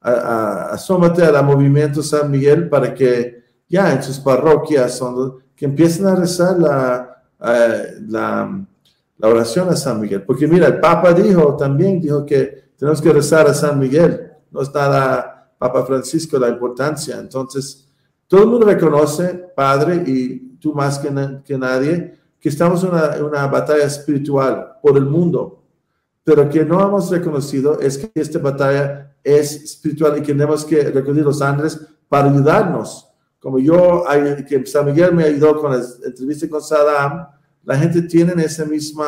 [0.00, 5.00] a, asómate a la movimiento San Miguel para que ya en sus parroquias
[5.54, 8.66] que empiecen a rezar la, la,
[9.18, 10.22] la, oración a San Miguel.
[10.22, 14.32] Porque mira, el Papa dijo también, dijo que tenemos que rezar a San Miguel.
[14.50, 17.18] No está la Papa Francisco la importancia.
[17.18, 17.86] Entonces,
[18.26, 21.10] todo el mundo reconoce, Padre, y tú más que,
[21.44, 25.62] que nadie, que estamos en una, una, batalla espiritual por el mundo.
[26.24, 30.82] Pero que no hemos reconocido es que esta batalla es espiritual y que tenemos que
[30.90, 33.08] reconocer los ángeles para ayudarnos
[33.40, 34.04] como yo,
[34.48, 37.28] que San Miguel me ayudó con la entrevista con Saddam,
[37.64, 39.04] la gente tiene ese mismo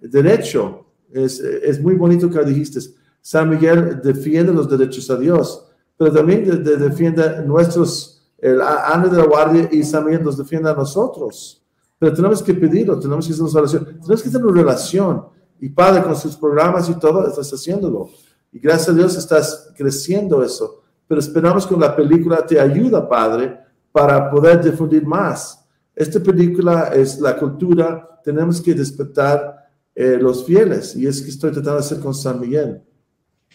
[0.00, 0.86] derecho.
[1.12, 2.80] Es, es muy bonito que dijiste.
[3.20, 9.24] San Miguel defiende los derechos a Dios, pero también defiende nuestros, el ángel de la
[9.24, 11.59] guardia y San Miguel nos defiende a nosotros.
[12.00, 15.26] Pero tenemos que pedirlo, tenemos que hacer una oración, tenemos que tener una relación.
[15.60, 18.10] Y Padre, con sus programas y todo, estás haciéndolo.
[18.50, 23.56] Y gracias a Dios estás creciendo eso pero esperamos que la película te ayuda, Padre,
[23.90, 25.66] para poder difundir más.
[25.92, 29.56] Esta película es la cultura, tenemos que despertar
[29.92, 32.82] eh, los fieles, y es que estoy tratando de hacer con San Miguel.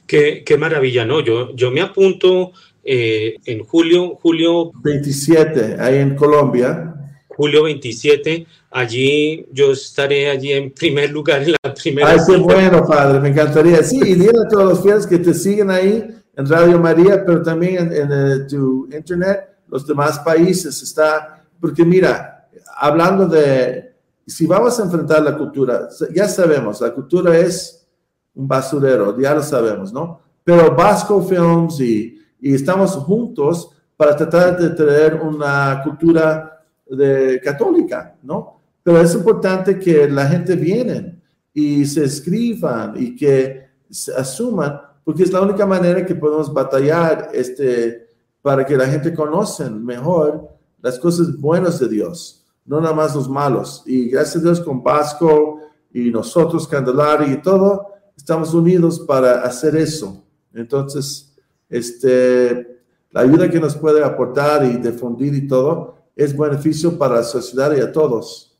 [0.06, 1.22] Qué, qué maravilla, ¿no?
[1.22, 2.52] Yo, yo me apunto
[2.84, 6.95] eh, en julio, julio 27, ahí en Colombia.
[7.36, 12.12] Julio 27, allí yo estaré allí en primer lugar en la primera.
[12.12, 13.84] Ay, qué bueno, Padre, me encantaría.
[13.84, 17.42] Sí, y dile a todos los fieles que te siguen ahí en Radio María, pero
[17.42, 20.82] también en, eh, tu internet, los demás países.
[20.82, 23.94] Está, porque mira, hablando de,
[24.26, 27.86] si vamos a enfrentar la cultura, ya sabemos, la cultura es
[28.34, 30.22] un basurero, ya lo sabemos, ¿no?
[30.42, 36.55] Pero Vasco Films y, y estamos juntos para tratar de tener una cultura
[36.90, 38.62] de, católica, ¿no?
[38.84, 41.20] Pero es importante que la gente viene
[41.54, 47.30] y se escriban y que se asuman porque es la única manera que podemos batallar
[47.32, 48.10] este,
[48.42, 50.50] para que la gente conozca mejor
[50.82, 53.84] las cosas buenas de Dios, no nada más los malos.
[53.86, 55.60] Y gracias a Dios con Vasco
[55.94, 60.24] y nosotros, Candelaria y todo, estamos unidos para hacer eso.
[60.54, 61.36] Entonces,
[61.70, 67.24] este, la ayuda que nos puede aportar y difundir y todo es beneficio para la
[67.24, 68.58] sociedad y a todos.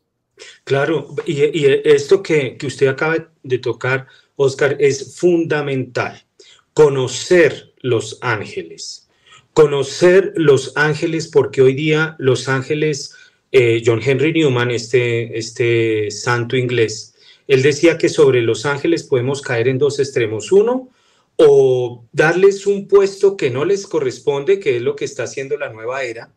[0.64, 6.26] Claro, y, esto que, que usted acaba de tocar, Oscar, es fundamental
[6.74, 9.08] conocer los ángeles.
[9.54, 13.16] Conocer los ángeles porque hoy día los ángeles,
[13.54, 17.16] eh, John Henry Newman, este, este santo inglés,
[17.48, 20.52] él decía que sobre los ángeles podemos caer en dos extremos.
[20.52, 20.90] Uno,
[21.38, 25.70] o darles un puesto que no les corresponde, que es lo que está haciendo la
[25.70, 26.34] nueva era,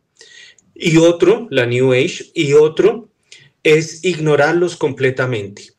[0.78, 3.08] y otro, la New Age, y otro
[3.64, 5.72] es ignorarlos completamente.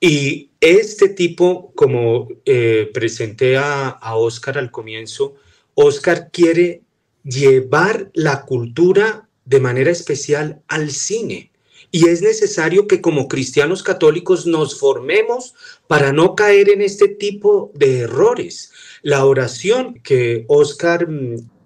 [0.00, 5.36] Y este tipo, como eh, presenté a, a Oscar al comienzo,
[5.74, 6.82] Oscar quiere
[7.22, 11.52] llevar la cultura de manera especial al cine.
[11.92, 15.54] Y es necesario que como cristianos católicos nos formemos
[15.86, 18.72] para no caer en este tipo de errores.
[19.02, 21.08] La oración que Oscar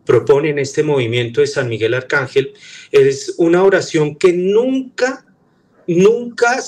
[0.05, 2.55] mm, propone en este movimiento de San Miguel Arcángel
[2.91, 5.27] es una oración que nunca
[5.87, 6.63] nunca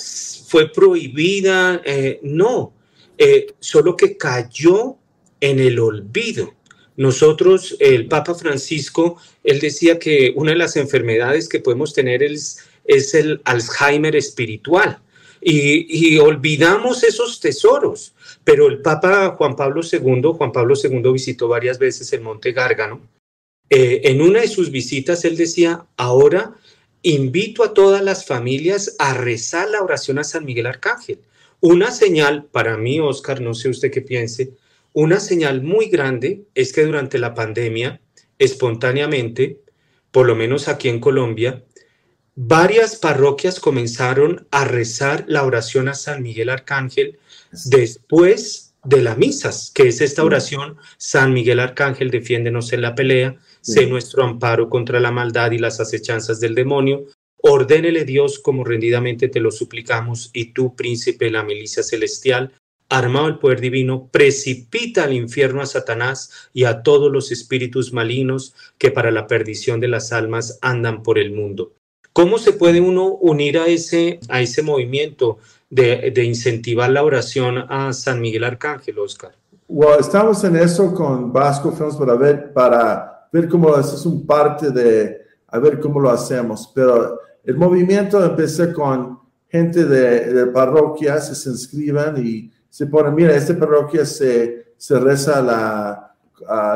[0.46, 2.74] fue prohibida, eh, no,
[3.16, 4.96] eh, solo que cayó
[5.40, 6.54] en el olvido.
[6.98, 12.58] Nosotros, el Papa Francisco, él decía que una de las enfermedades que podemos tener es
[12.86, 14.98] es el Alzheimer espiritual.
[15.40, 18.14] Y, olvidamos esos tesoros.
[18.42, 23.00] Pero el Papa Juan Pablo II, Juan Pablo II visitó varias veces el Monte Gárgano.
[23.70, 26.54] Eh, en una de sus visitas él decía, ahora
[27.02, 31.20] invito a todas las familias a rezar la oración a San Miguel Arcángel.
[31.60, 34.52] Una señal, para mí, Oscar, no sé usted qué piense,
[34.92, 38.00] una señal muy grande es que durante la pandemia,
[38.38, 39.60] espontáneamente,
[40.10, 41.64] por lo menos aquí en Colombia,
[42.34, 47.18] varias parroquias comenzaron a rezar la oración a San Miguel Arcángel
[47.66, 53.36] después de las misas, que es esta oración, San Miguel Arcángel, defiéndenos en la pelea,
[53.66, 57.06] sé nuestro amparo contra la maldad y las acechanzas del demonio,
[57.42, 62.52] ordénele Dios como rendidamente te lo suplicamos, y tú, príncipe de la milicia celestial,
[62.88, 68.54] armado el poder divino, precipita al infierno a Satanás y a todos los espíritus malignos
[68.78, 71.72] que para la perdición de las almas andan por el mundo.
[72.12, 77.92] ¿Cómo se puede uno unir a ese, a ese movimiento de, incentivar la oración a
[77.92, 79.32] San Miguel Arcángel, Oscar?
[79.68, 84.70] Well, estamos en eso con Vasco Films para ver, para ver cómo es un parte
[84.70, 86.70] de, a ver cómo lo hacemos.
[86.74, 93.34] Pero el movimiento empecé con gente de, de parroquias, se inscriban y se ponen, mira,
[93.34, 96.14] esta parroquia se, se reza la,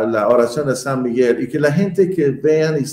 [0.07, 2.85] la oración de San Miguel y que la gente que vean y,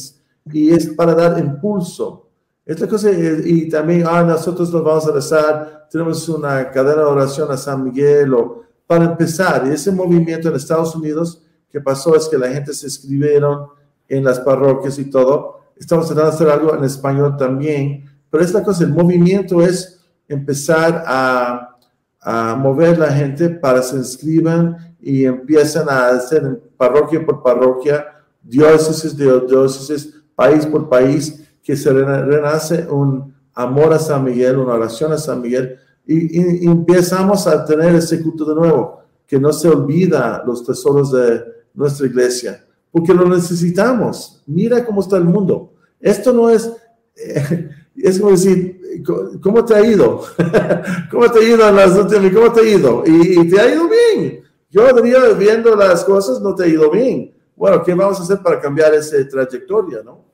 [0.51, 2.27] y es para dar impulso
[2.67, 7.49] esta cosa, y también, ah, nosotros nos vamos a rezar, tenemos una cadena de oración
[7.49, 12.27] a San Miguel, o para empezar, y ese movimiento en Estados Unidos que pasó es
[12.27, 13.67] que la gente se escribieron
[14.07, 15.59] en las parroquias y todo.
[15.75, 21.03] Estamos tratando de hacer algo en español también, pero esta cosa, el movimiento es empezar
[21.05, 21.77] a,
[22.19, 28.05] a mover la gente para que se inscriban y empiezan a hacer parroquia por parroquia,
[28.41, 34.75] diócesis de diócesis, país por país, que se renace un amor a San Miguel, una
[34.75, 39.67] oración a San Miguel, y, empezamos a tener ese culto de nuevo, que no se
[39.67, 41.43] olvida los tesoros de
[41.77, 44.41] nuestra iglesia, porque lo necesitamos.
[44.47, 45.75] Mira cómo está el mundo.
[45.99, 46.69] Esto no es,
[47.95, 49.03] es como decir,
[49.41, 50.23] ¿cómo te ha ido?
[51.11, 52.33] ¿Cómo te ha ido en las últimas?
[52.33, 53.03] ¿Cómo te ha ido?
[53.05, 54.43] Y, te ha ido bien.
[54.71, 57.33] Yo venía viendo las cosas, no te ha ido bien.
[57.55, 60.25] Bueno, ¿qué vamos a hacer para cambiar esa trayectoria, no?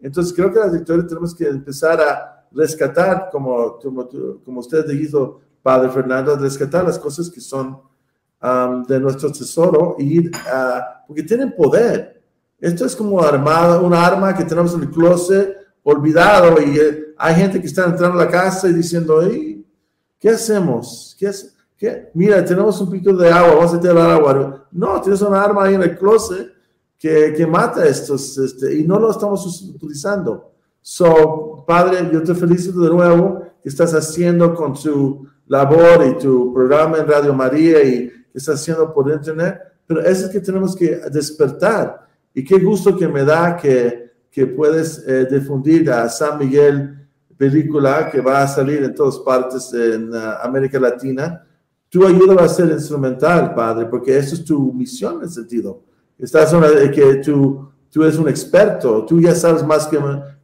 [0.00, 4.08] Entonces, creo que las victorias tenemos que empezar a rescatar, como, como,
[4.44, 7.87] como usted dijo, Padre Fernando, rescatar las cosas que son
[8.42, 12.22] um, de nuestro tesoro y a, porque tienen poder.
[12.60, 17.34] Esto es como armada, una arma que tenemos en el closet olvidado y eh, hay
[17.34, 19.20] gente que está entrando a la casa y diciendo,
[20.18, 21.16] ¿qué hacemos?
[21.18, 21.30] ¿Qué
[21.78, 22.10] ¿Qué?
[22.14, 24.66] Mira, tenemos un pico de agua, vamos a tirar agua.
[24.72, 26.52] No, tienes una arma ahí en el closet
[26.98, 30.50] que, que mata estos, este, y no lo estamos utilizando.
[30.82, 36.52] So, Padre, yo te felicito de nuevo que estás haciendo con tu labor y tu
[36.52, 40.76] programa en Radio María y que estás haciendo por internet, pero eso es que tenemos
[40.76, 42.06] que despertar.
[42.32, 46.94] Y qué gusto que me da que, que puedes eh, difundir a San Miguel
[47.36, 51.44] película que va a salir en todas partes en uh, América Latina.
[51.88, 55.82] Tu ayuda va a ser instrumental, Padre, porque eso es tu misión en sentido
[56.18, 59.98] Estás una, que tú, tú eres un experto, tú ya sabes más que,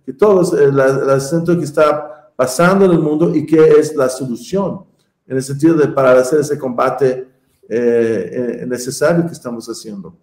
[0.05, 4.09] que todos el, el acento que está pasando en el mundo y qué es la
[4.09, 4.85] solución,
[5.27, 7.29] en el sentido de para hacer ese combate
[7.69, 10.17] eh, eh, necesario que estamos haciendo.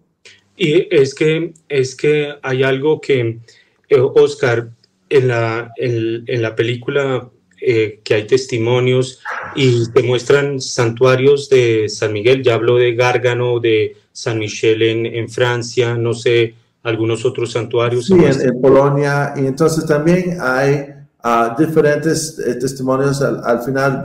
[0.56, 3.40] Y es que, es que hay algo que,
[3.88, 4.70] eh, Oscar,
[5.08, 7.28] en la, en, en la película
[7.64, 9.20] que hay testimonios
[9.54, 15.28] y te muestran santuarios de San Miguel, ya hablo de Gárgano, de San Michel en,
[15.28, 18.06] Francia, no sé, algunos otros santuarios.
[18.06, 20.86] Sí, en, Polonia, y entonces también hay
[21.22, 24.02] ah, diferentes eh, testimonios al, final,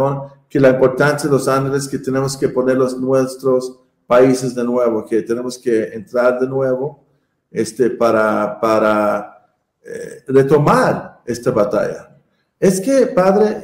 [0.49, 5.05] que la importancia de los ángeles, que tenemos que poner los nuestros países de nuevo,
[5.05, 7.03] que tenemos que entrar de nuevo
[7.51, 12.17] este, para, para eh, retomar esta batalla.
[12.59, 13.63] Es que, Padre,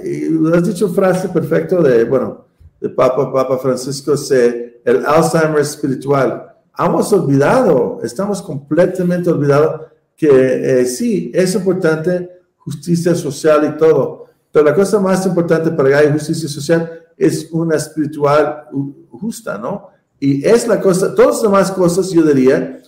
[0.53, 2.45] has dicho frase perfecta de, bueno,
[2.79, 6.53] de Papa, Papa Francisco, se el Alzheimer espiritual.
[6.77, 14.22] Hemos olvidado, estamos completamente olvidados que eh, sí, es importante justicia social y todo,
[14.53, 16.87] pero la cosa más importante para que haya justicia social
[17.17, 18.67] es una espiritual
[19.09, 19.89] justa, ¿no?
[20.19, 22.79] Y es la cosa, todas las demás cosas, yo diría,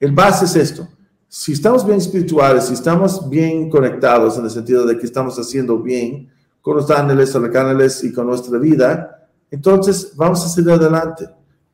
[0.00, 0.88] el base es esto.
[1.28, 5.78] Si estamos bien espirituales, si estamos bien conectados en el sentido de que estamos haciendo
[5.78, 6.28] bien
[6.60, 11.28] con los ángeles, los ángeles y con nuestra vida, entonces vamos a seguir adelante.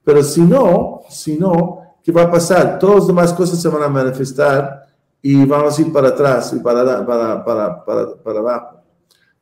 [0.05, 2.79] Pero si no, si no, ¿qué va a pasar?
[2.79, 4.87] Todas las demás cosas se van a manifestar
[5.23, 8.78] y vamos a ir para atrás y para, para, para, para, para abajo.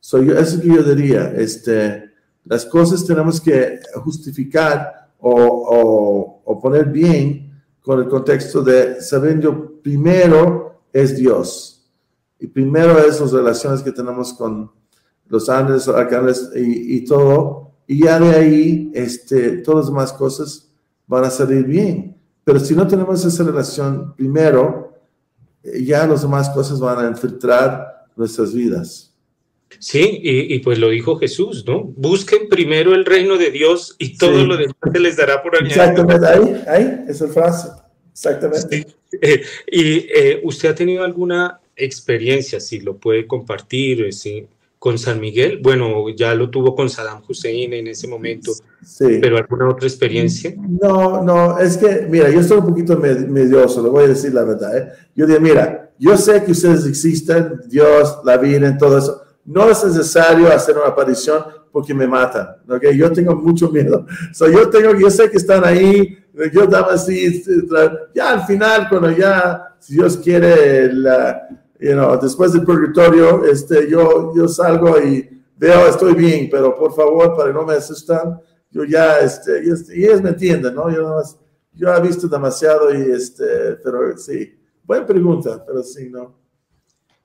[0.07, 2.11] So, eso es que yo diría, este,
[2.45, 10.83] las cosas tenemos que justificar o, o, poner bien con el contexto de sabiendo primero
[10.93, 11.91] es Dios
[12.39, 14.71] y primero es las relaciones que tenemos con
[15.27, 20.71] los ángeles, arcángeles y, y todo, y ya de ahí este, todas las demás cosas
[21.05, 22.15] van a salir bien.
[22.45, 24.93] Pero si no tenemos esa relación primero,
[25.81, 29.06] ya las demás cosas van a infiltrar nuestras vidas.
[29.79, 31.83] Sí, y, pues lo dijo Jesús, ¿no?
[31.83, 35.77] Busquen primero el reino de Dios y todo lo demás se les dará por añadir.
[35.77, 37.69] Exactamente, ahí, ahí, esa frase.
[38.11, 38.87] Exactamente.
[39.21, 44.47] Eh, y eh, usted ha tenido alguna experiencia, si lo puede compartir, eh, ¿sí?
[44.79, 45.59] con San Miguel.
[45.61, 48.53] Bueno, ya lo tuvo con Saddam Hussein en ese momento,
[48.83, 49.19] sí.
[49.21, 50.53] pero ¿alguna otra experiencia?
[50.57, 54.43] No, no, es que, mira, yo estoy un poquito medioso, le voy a decir la
[54.43, 54.93] verdad.
[55.15, 59.83] Yo digo, mira, yo sé que ustedes existen, Dios, la Virgen, todo eso no es
[59.83, 61.41] necesario hacer una aparición
[61.71, 62.89] porque me matan, ¿ok?
[62.95, 64.05] Yo tengo mucho miedo.
[64.33, 66.17] So, yo, tengo, yo sé que están ahí,
[66.53, 67.43] yo daba así,
[68.13, 71.47] ya al final, cuando ya, si Dios quiere, la,
[71.79, 75.27] you know, después del purgatorio, este, yo, yo salgo y
[75.57, 78.39] veo, estoy bien, pero por favor, para que no me asustan,
[78.69, 80.89] yo ya, este, y, ellos me entienden, ¿no?
[80.89, 81.21] Yo,
[81.73, 86.46] yo he visto demasiado y, este, pero sí, buena pregunta, pero sí, ¿no?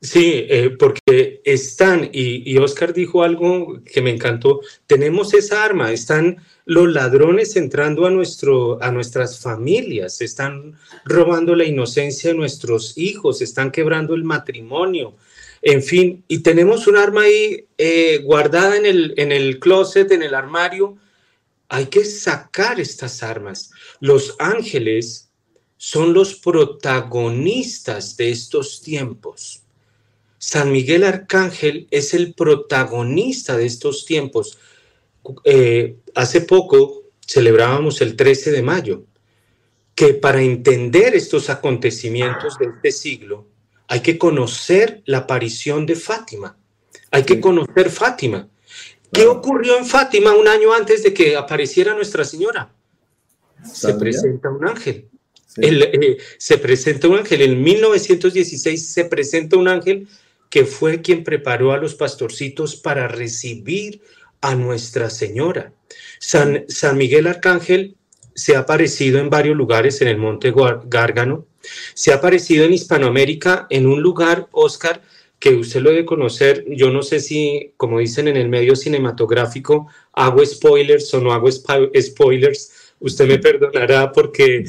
[0.03, 6.39] Sí, eh, porque están, y, Oscar dijo algo que me encantó, tenemos esa arma, están
[6.65, 13.43] los ladrones entrando a, nuestro, a nuestras familias, están robando la inocencia de nuestros hijos,
[13.43, 15.15] están quebrando el matrimonio,
[15.63, 20.25] en fin, y tenemos un arma ahí eh, guardada en el, en el closet, en
[20.25, 20.99] el armario,
[21.69, 23.71] hay que sacar estas armas.
[24.01, 25.31] Los ángeles
[25.77, 29.63] son los protagonistas de estos tiempos
[30.45, 34.59] San Miguel Arcángel es el protagonista de estos tiempos.
[35.45, 39.05] Eh, hace poco celebrábamos el 13 de mayo,
[39.95, 43.47] que para entender estos acontecimientos de este siglo
[43.87, 46.59] hay que conocer la aparición de Fátima,
[47.13, 48.49] hay que conocer Fátima.
[49.13, 52.75] ¿Qué ocurrió en Fátima un año antes de que apareciera Nuestra Señora?
[53.73, 55.09] Se presenta un ángel.
[55.59, 57.43] Eh, se presenta un ángel.
[57.43, 60.09] En 1916 se presenta un ángel
[60.53, 64.03] que fue quien preparó a los pastorcitos para recibir
[64.43, 65.73] a Nuestra Señora.
[66.19, 67.97] San, San Miguel Arcángel
[68.35, 70.53] se ha aparecido en varios lugares en el Monte
[70.85, 71.47] Gárgano,
[71.95, 75.01] se ha aparecido en Hispanoamérica en un lugar, Oscar,
[75.39, 79.87] que usted lo debe conocer, yo no sé si, como dicen en el medio cinematográfico,
[80.13, 84.65] hago spoilers o no hago spoilers, usted me perdonará porque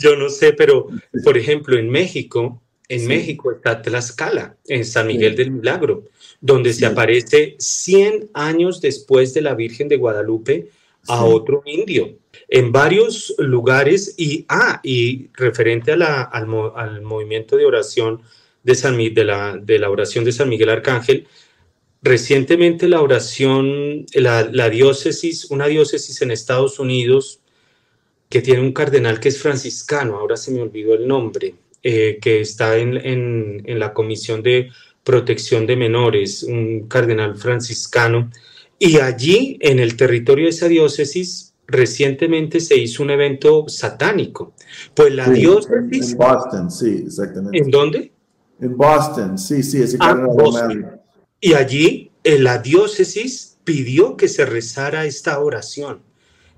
[0.00, 0.88] yo no sé, pero
[1.22, 6.04] por ejemplo en México en México está Tlaxcala, en San Miguel del Milagro,
[6.40, 10.68] donde se aparece 100 años después de la Virgen de Guadalupe
[11.06, 12.16] a otro indio.
[12.48, 16.46] En varios lugares, y, ah, y referente a la, al,
[17.02, 18.22] movimiento de oración
[18.62, 21.26] de, San, de, la, de la oración de San Miguel Arcángel,
[22.00, 27.40] recientemente la oración, la, la diócesis, una diócesis en Estados Unidos,
[28.30, 31.54] que tiene un cardenal que es franciscano, ahora se me olvidó el nombre,
[31.90, 34.68] eh, que está en, la Comisión de
[35.02, 38.30] Protección de Menores, un cardenal franciscano,
[38.78, 44.52] y allí, en el territorio de esa diócesis, recientemente se hizo un evento satánico.
[44.92, 46.12] Pues la diócesis...
[46.12, 47.56] En Boston, sí, exactamente.
[47.56, 48.12] ¿En dónde?
[48.60, 50.26] En Boston, sí, sí, ese ah,
[51.40, 56.02] Y allí eh, la diócesis pidió que se rezara esta oración.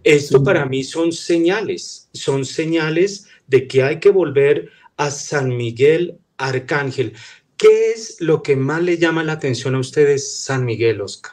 [0.03, 4.71] Esto para mí son señales, son señales de que hay que volver
[5.01, 7.15] a San Miguel Arcángel.
[7.57, 11.33] ¿Qué es lo que más le llama la atención a ustedes, San Miguel, Oscar?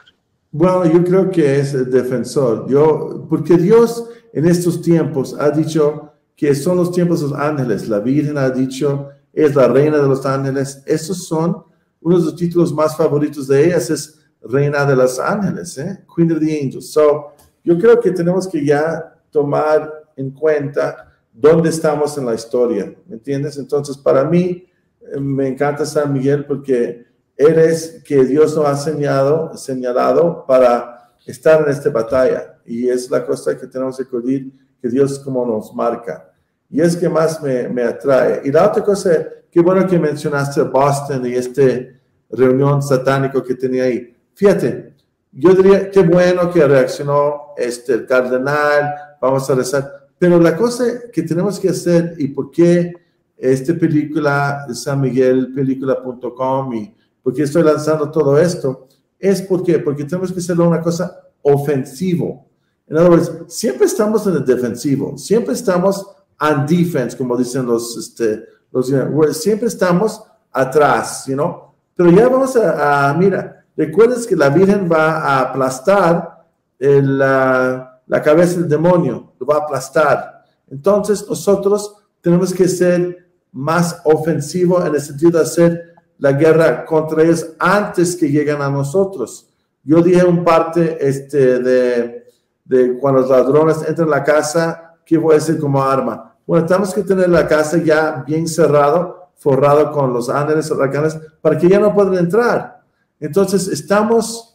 [0.50, 2.66] Bueno, yo creo que es el defensor.
[2.66, 7.88] Yo, porque Dios en estos tiempos ha dicho que son los tiempos de los ángeles.
[7.90, 10.82] La Virgen ha dicho, es la reina de los ángeles.
[10.86, 11.62] Esos son
[12.00, 16.04] uno de los títulos más favoritos de ellas, es reina de los ángeles, ¿eh?
[16.16, 16.90] Queen of the Angels.
[16.90, 21.07] So, yo creo que tenemos que ya tomar en cuenta
[21.40, 23.58] dónde estamos en la historia, ¿me entiendes?
[23.58, 24.66] Entonces, para mí,
[25.00, 31.62] eh, me encanta San Miguel porque eres que Dios nos ha señalado, señalado para estar
[31.62, 32.58] en esta batalla.
[32.66, 36.32] Y es la cosa que tenemos que acudir, que Dios como nos marca.
[36.68, 38.42] Y es que más me, me atrae.
[38.44, 39.10] Y la otra cosa,
[39.50, 44.14] qué bueno que mencionaste Boston y este reunión satánico que tenía ahí.
[44.34, 44.94] Fíjate,
[45.30, 50.07] yo diría, qué bueno que reaccionó este, el cardenal, vamos a rezar.
[50.18, 52.92] Pero la cosa que tenemos que hacer y por qué
[53.36, 58.88] esta película, San Miguel, película.com y porque estoy lanzando todo esto,
[59.18, 62.46] es porque, porque tenemos que hacerlo una cosa ofensivo.
[62.86, 66.06] En other words, siempre estamos en el defensivo, siempre estamos
[66.40, 68.90] on defense, como dicen los, este, los
[69.36, 71.68] siempre estamos atrás, you know?
[71.94, 76.46] Pero ya vamos a, mira, recuerdes que la Virgen va a aplastar
[76.78, 80.44] la, la cabeza del demonio, lo va a aplastar.
[80.70, 87.22] Entonces nosotros tenemos que ser más ofensivos en el sentido de hacer la guerra contra
[87.22, 89.48] ellos antes que lleguen a nosotros.
[89.84, 92.24] Yo dije un parte este, de,
[92.64, 96.36] de cuando los ladrones entran a la casa, ¿qué voy a decir como arma?
[96.46, 101.58] Bueno, tenemos que tener la casa ya bien cerrado, forrado con los ángeles, huracanes, para
[101.58, 102.82] que ya no puedan entrar.
[103.20, 104.47] Entonces, estamos,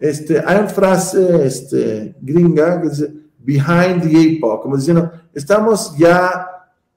[0.00, 5.96] este, hay una frase este, gringa que dice, behind the eight ball, como diciendo, estamos
[5.96, 6.46] ya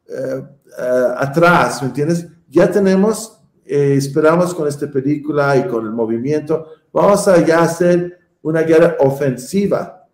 [0.08, 0.44] eh,
[0.80, 2.28] eh, atrás, ¿me entiendes?
[2.50, 3.38] Ya tenemos
[3.70, 8.96] eh, esperamos con esta película y con el movimiento, vamos a ya hacer una guerra
[9.02, 10.08] ofensiva,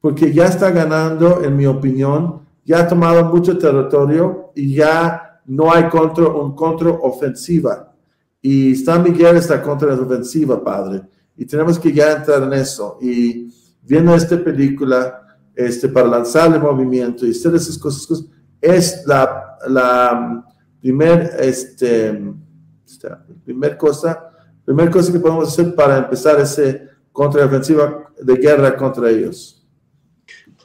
[0.00, 5.72] porque ya está ganando, en mi opinión, ya ha tomado mucho territorio y ya no
[5.72, 7.92] hay contra, un contraofensiva.
[8.42, 11.02] Y San Miguel está contra la ofensiva, padre.
[11.36, 12.98] Y tenemos que ya entrar en eso.
[13.00, 13.48] Y
[13.82, 18.24] viendo esta película, este, para lanzar el movimiento y hacer esas cosas,
[18.60, 20.44] es la, la
[20.80, 22.34] primer, este,
[23.44, 24.30] Primera cosa,
[24.64, 26.78] primer cosa que podemos hacer para empezar esa
[27.12, 29.64] contraofensiva de guerra contra ellos.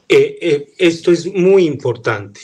[0.08, 2.40] Eh, eh, esto es muy importante.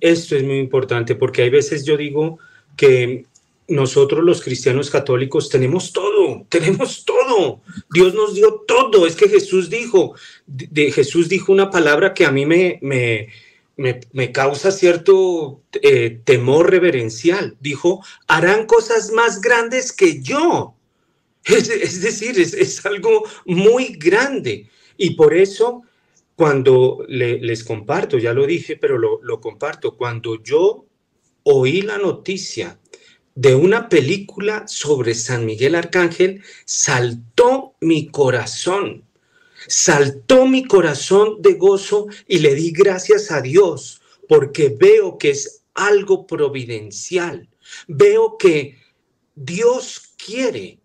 [0.00, 2.38] Esto es muy importante porque hay veces yo digo
[2.76, 3.26] que
[3.70, 7.62] nosotros los cristianos católicos tenemos todo, tenemos todo.
[7.90, 9.06] Dios nos dio todo.
[9.06, 10.14] Es que Jesús dijo,
[10.46, 13.28] de, Jesús dijo una palabra que a mí me, me
[14.12, 17.56] me, causa cierto eh, temor reverencial.
[17.60, 20.74] Dijo, harán cosas más grandes que yo.
[21.44, 24.68] Es, decir, es, algo muy grande.
[24.98, 25.82] Y por eso,
[26.36, 30.84] cuando les comparto, ya lo dije, pero lo, lo comparto, cuando yo
[31.44, 32.78] oí la noticia
[33.34, 39.04] de una película sobre San Miguel Arcángel, saltó mi corazón
[39.66, 45.62] Saltó mi corazón de gozo y le di gracias a Dios porque veo que es
[45.74, 47.48] algo providencial.
[47.86, 48.78] Veo que
[49.34, 50.78] Dios quiere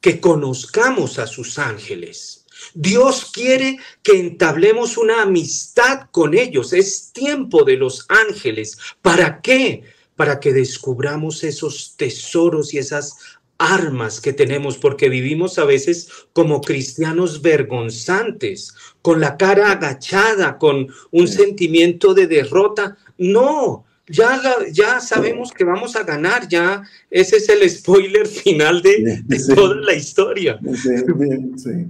[0.00, 2.46] que conozcamos a sus ángeles.
[2.74, 6.72] Dios quiere que entablemos una amistad con ellos.
[6.72, 8.78] Es tiempo de los ángeles.
[9.02, 9.82] ¿Para qué?
[10.20, 13.16] Para que descubramos esos tesoros y esas
[13.56, 20.88] armas que tenemos porque vivimos a veces como cristianos vergonzantes, con la cara agachada, con
[21.10, 22.98] un sentimiento de derrota.
[23.16, 24.38] No, ya,
[24.70, 29.22] ya sabemos que vamos a ganar, ya ese es el spoiler final de,
[29.54, 30.60] toda la historia.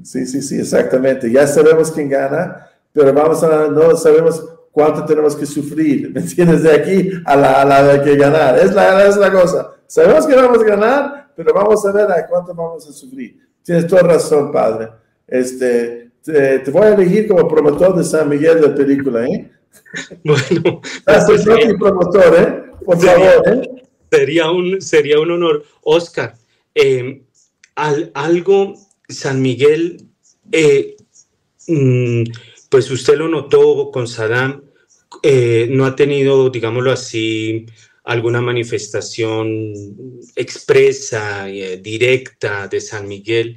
[0.05, 1.33] Sí, sí, sí, exactamente.
[1.33, 4.41] Ya sabemos quién gana, pero vamos a, no sabemos
[4.71, 6.63] cuánto tenemos que sufrir, ¿me entiendes?
[6.63, 8.59] De aquí a la, a la de que ganar.
[8.59, 9.75] Es la, es la cosa.
[9.87, 13.39] Sabemos que vamos a ganar, pero vamos a ver a cuánto vamos a sufrir.
[13.63, 14.89] Tienes toda razón, Padre.
[15.27, 19.51] Este, te, voy a elegir como promotor de San Miguel de película, ¿eh?
[20.25, 22.63] Bueno, pues sería, promotor, ¿eh?
[22.85, 23.85] Por favor, ¿eh?
[24.11, 25.65] Sería un, sería un honor.
[25.83, 26.35] Oscar,
[26.75, 27.23] eh,
[27.75, 28.75] algo,
[29.09, 30.09] San Miguel,
[30.53, 30.97] eh,
[31.69, 32.25] mm,
[32.71, 34.63] pues usted lo notó con Saddam,
[35.23, 37.67] eh, no ha tenido, digámoslo así,
[38.05, 39.53] alguna manifestación
[40.37, 43.57] expresa, eh, directa de San Miguel,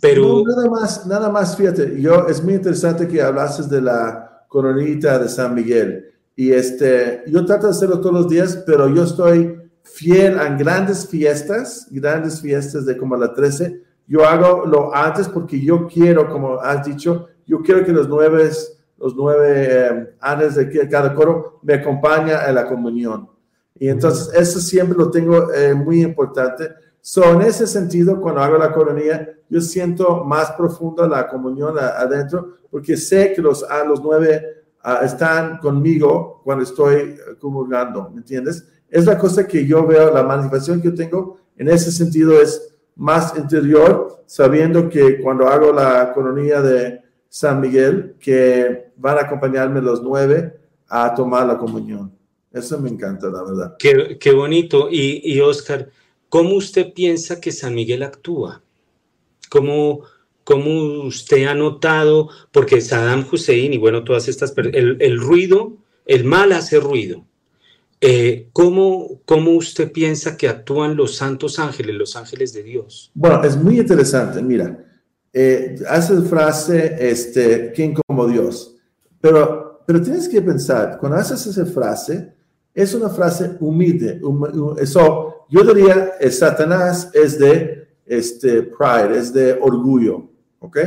[0.00, 0.42] pero...
[0.46, 5.28] nada más, nada más, fíjate, yo, es muy interesante que hablases de la coronita de
[5.28, 6.06] San Miguel.
[6.36, 11.06] Y este, yo trato de hacerlo todos los días, pero yo estoy fiel a grandes
[11.06, 13.82] fiestas, grandes fiestas de como la 13.
[14.06, 18.48] Yo hago lo antes porque yo quiero, como has dicho, yo quiero que los nueve,
[18.96, 23.28] los nueve eh, años de cada coro me acompañen a la comunión.
[23.76, 26.70] Y entonces eso siempre lo tengo eh, muy importante.
[27.00, 32.58] So, en ese sentido, cuando hago la coronilla, yo siento más profunda la comunión adentro,
[32.70, 38.18] porque sé que los, a los nueve ah, están conmigo cuando estoy eh, comulgando, ¿me
[38.18, 38.64] entiendes?
[38.88, 42.76] Es la cosa que yo veo, la manifestación que yo tengo en ese sentido es
[42.94, 49.80] más interior, sabiendo que cuando hago la coronilla de San Miguel, que van a acompañarme
[49.80, 50.58] los nueve
[50.88, 52.12] a tomar la comunión.
[52.52, 53.76] Eso me encanta, la verdad.
[53.78, 54.88] Qué, bonito.
[54.90, 55.88] Y, y, Oscar,
[56.28, 58.62] ¿cómo usted piensa que San Miguel actúa?
[59.48, 60.00] ¿Cómo,
[60.42, 62.28] cómo usted ha notado?
[62.50, 65.76] Porque Saddam Hussein y bueno, todas estas, el, el ruido,
[66.06, 67.24] el mal hace ruido.
[68.00, 73.12] Eh, ¿cómo, ¿Cómo usted piensa que actúan los santos ángeles, los ángeles de Dios?
[73.14, 74.42] Bueno, es muy interesante.
[74.42, 74.84] Mira,
[75.32, 78.76] eh, hace frase, este, ¿quién como Dios?
[79.20, 82.32] Pero, pero tienes que pensar, cuando haces esa frase,
[82.74, 84.20] es una frase humilde.
[84.78, 90.28] eso, yo diría, Satanás es de este, pride, es de orgullo.
[90.60, 90.78] ¿Ok?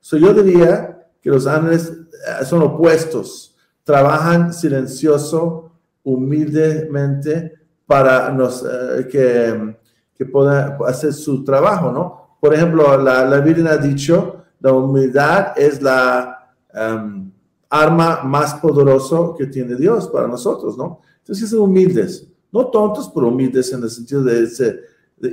[0.00, 3.56] So yo diría que los ángeles eh, son opuestos.
[3.84, 5.72] Trabajan silencioso,
[6.04, 7.54] humildemente
[7.86, 9.76] para nos, eh, que,
[10.14, 12.21] que puedan hacer su trabajo, ¿no?
[12.42, 17.30] Por ejemplo, la, la Virgen ha dicho, la humildad es la um,
[17.70, 21.02] arma más poderosa que tiene Dios para nosotros, ¿no?
[21.18, 24.50] Entonces, ser humildes, no tontos, pero humildes en el sentido de,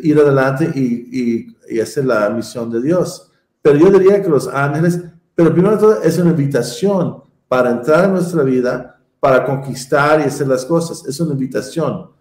[0.04, 3.32] ir adelante y, y, hacer la misión de Dios.
[3.60, 5.02] Pero yo diría que los ángeles,
[5.34, 10.26] pero primero de todo es una invitación para entrar en nuestra vida, para conquistar y
[10.26, 11.04] hacer las cosas.
[11.08, 12.12] Es una invitación.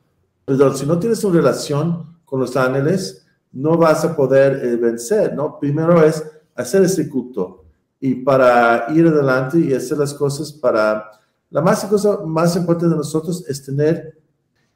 [0.46, 5.34] Pero si no tienes una relación con los ángeles, no vas a poder eh, vencer,
[5.34, 5.58] ¿no?
[5.58, 6.22] Primero es
[6.54, 7.64] hacer ese culto
[8.00, 11.10] y para ir adelante y hacer las cosas para
[11.50, 14.20] la más cosa más importante de nosotros es tener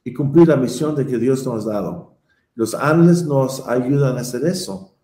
[0.03, 2.15] y cumplir la misión de que Dios nos ha dado.
[2.55, 4.95] Los ángeles nos ayudan a hacer eso.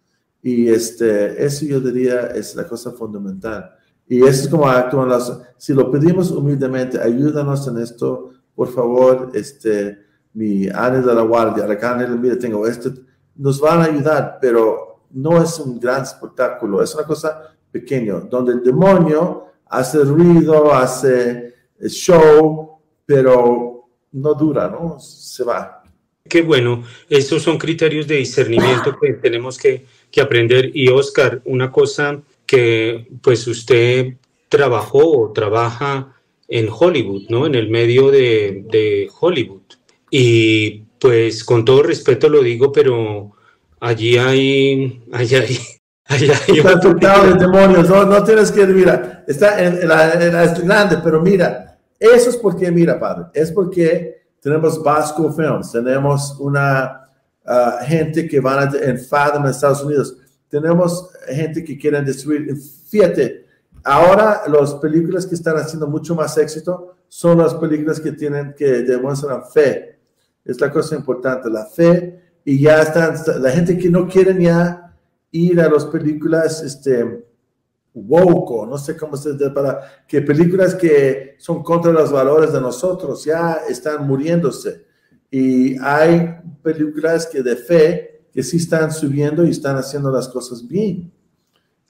[0.41, 3.71] Y este, eso yo diría es la cosa fundamental.
[4.07, 5.31] Y eso es como actúan las...
[5.57, 9.99] Si lo pedimos humildemente, ayúdanos en esto, por favor, este,
[10.33, 12.91] mi ángel de la guardia, ángel, mire, tengo esto,
[13.39, 18.53] nos van a ayudar, pero no es un gran espectáculo, es una cosa pequeña, donde
[18.53, 21.55] el demonio hace ruido, hace
[21.87, 24.99] show, pero no dura, ¿no?
[24.99, 25.83] Se va.
[26.27, 30.71] Qué bueno, esos son criterios de discernimiento que tenemos que, que aprender.
[30.75, 34.15] Y Oscar, una cosa que pues usted
[34.47, 36.13] trabajó o trabaja
[36.47, 37.45] en Hollywood, ¿no?
[37.45, 39.61] En el medio de, de, Hollywood.
[40.11, 43.31] Y pues con todo respeto lo digo, pero
[43.79, 45.57] allí hay, allí hay,
[46.05, 50.45] allí hay está de demonios, no, no, tienes que, mira, está en, la, en la,
[50.53, 57.09] grande, pero mira, eso es porque, mira, padre, es porque tenemos Vasco Films, tenemos una
[57.45, 60.15] uh, gente que van a, en en Estados Unidos,
[60.49, 62.55] tenemos gente que quieren destruir.
[62.89, 63.45] Fíjate,
[63.83, 68.65] ahora las películas que están haciendo mucho más éxito son las películas que tienen, que
[68.83, 69.98] demuestran fe.
[70.49, 72.19] Es la cosa importante, la fe.
[72.43, 74.95] Y ya están, la gente que no quiere ya
[75.31, 77.23] ir a las películas, este,
[77.93, 82.61] woke, no sé cómo se dice, para que películas que son contra los valores de
[82.61, 84.85] nosotros ya están muriéndose.
[85.29, 90.67] Y hay películas que de fe que sí están subiendo y están haciendo las cosas
[90.67, 91.11] bien.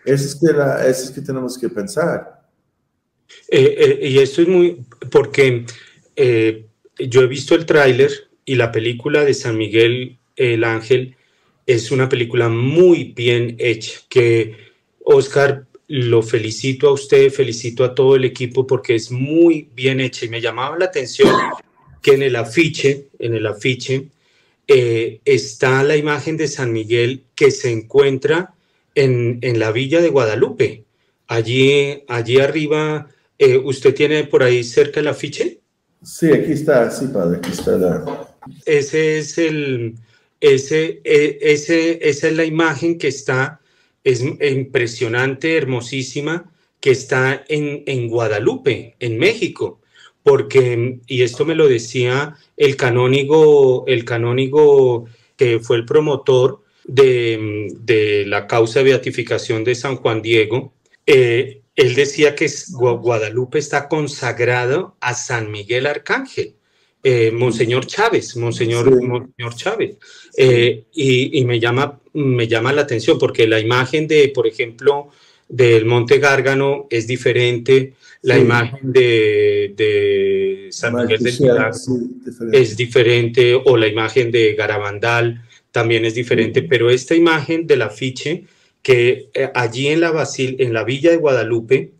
[0.03, 2.41] Eso es que, la, eso es que tenemos que pensar.
[3.47, 5.65] Eh, eh, y esto es muy, porque
[6.15, 11.15] eh, yo he visto el tráiler y la película de San Miguel el Ángel
[11.67, 14.55] es una película muy bien hecha, que
[15.03, 20.25] Oscar lo felicito a usted, felicito a todo el equipo porque es muy bien hecha
[20.25, 21.31] y me llamaba la atención
[22.01, 24.07] que en el afiche, en el afiche,
[24.67, 28.55] eh, está la imagen de San Miguel que se encuentra
[28.95, 30.85] en, la villa de Guadalupe.
[31.27, 35.59] Allí, allí arriba, eh, ¿usted tiene por ahí cerca el afiche?
[36.01, 38.28] Sí, aquí está, sí, padre, aquí está.
[38.65, 39.95] Ese es el,
[40.39, 43.59] ese, e, ese, esa es la imagen que está
[44.03, 49.81] es impresionante, hermosísima, que está en, en Guadalupe, en México,
[50.23, 57.67] porque, y esto me lo decía el canónigo, el canónigo que fue el promotor de,
[57.79, 60.73] de la causa de beatificación de San Juan Diego,
[61.05, 66.55] eh, él decía que Guadalupe está consagrado a San Miguel Arcángel.
[67.01, 69.95] Eh, Monseñor Chávez, Monseñor, Monseñor Chávez.
[70.35, 75.09] Eh, y, me, llama, me llama la atención porque la imagen de, por ejemplo,
[75.47, 81.71] del Monte Gárgano es diferente, la imagen de, San Miguel del Pilar
[82.51, 85.41] es diferente, o la imagen de Garabandal
[85.71, 88.43] también es diferente, pero esta imagen del afiche
[88.81, 91.91] que eh, allí en la, en la villa de Guadalupe,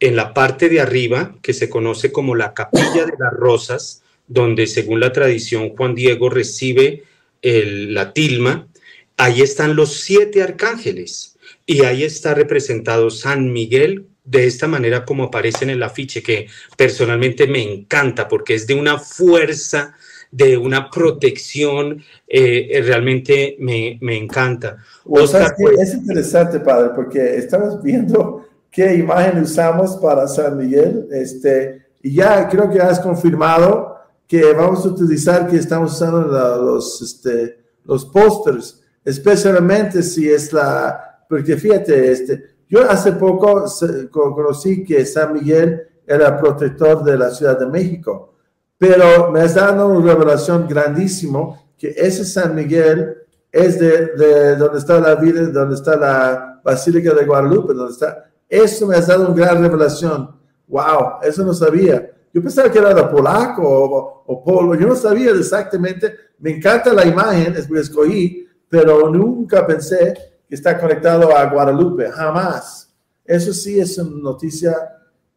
[0.00, 4.66] en la parte de arriba, que se conoce como la Capilla de las Rosas, donde
[4.66, 7.04] según la tradición Juan Diego recibe
[7.42, 8.68] la tilma,
[9.16, 15.24] ahí están los siete arcángeles y ahí está representado San Miguel de esta manera como
[15.24, 19.94] aparece en el afiche, que personalmente me encanta porque es de una fuerza,
[20.32, 24.78] de una protección, eh, realmente me, encanta.
[25.04, 32.14] Pues, es interesante, padre, porque estamos viendo qué imagen usamos para San Miguel, este, y
[32.14, 33.95] ya creo que has confirmado
[34.26, 41.24] que vamos a utilizar, que estamos usando los, este, los pósters, especialmente si es la,
[41.28, 43.64] porque fíjate, este, yo hace poco
[44.10, 48.34] conocí que San Miguel era protector de la Ciudad de México,
[48.76, 53.16] pero me está dando una revelación grandísimo que ese San Miguel
[53.52, 58.24] es de, de donde está la vida, donde está la Basílica de Guadalupe, donde está.
[58.48, 60.30] Eso me ha dado una gran revelación.
[60.68, 62.10] Wow, eso no sabía.
[62.32, 66.14] Yo pensaba que era de polaco o, o, polo, yo no sabía exactamente.
[66.38, 70.14] Me encanta la imagen, es que escogí, pero nunca pensé
[70.48, 72.92] que está conectado a Guadalupe, jamás.
[73.24, 74.74] Eso sí es una noticia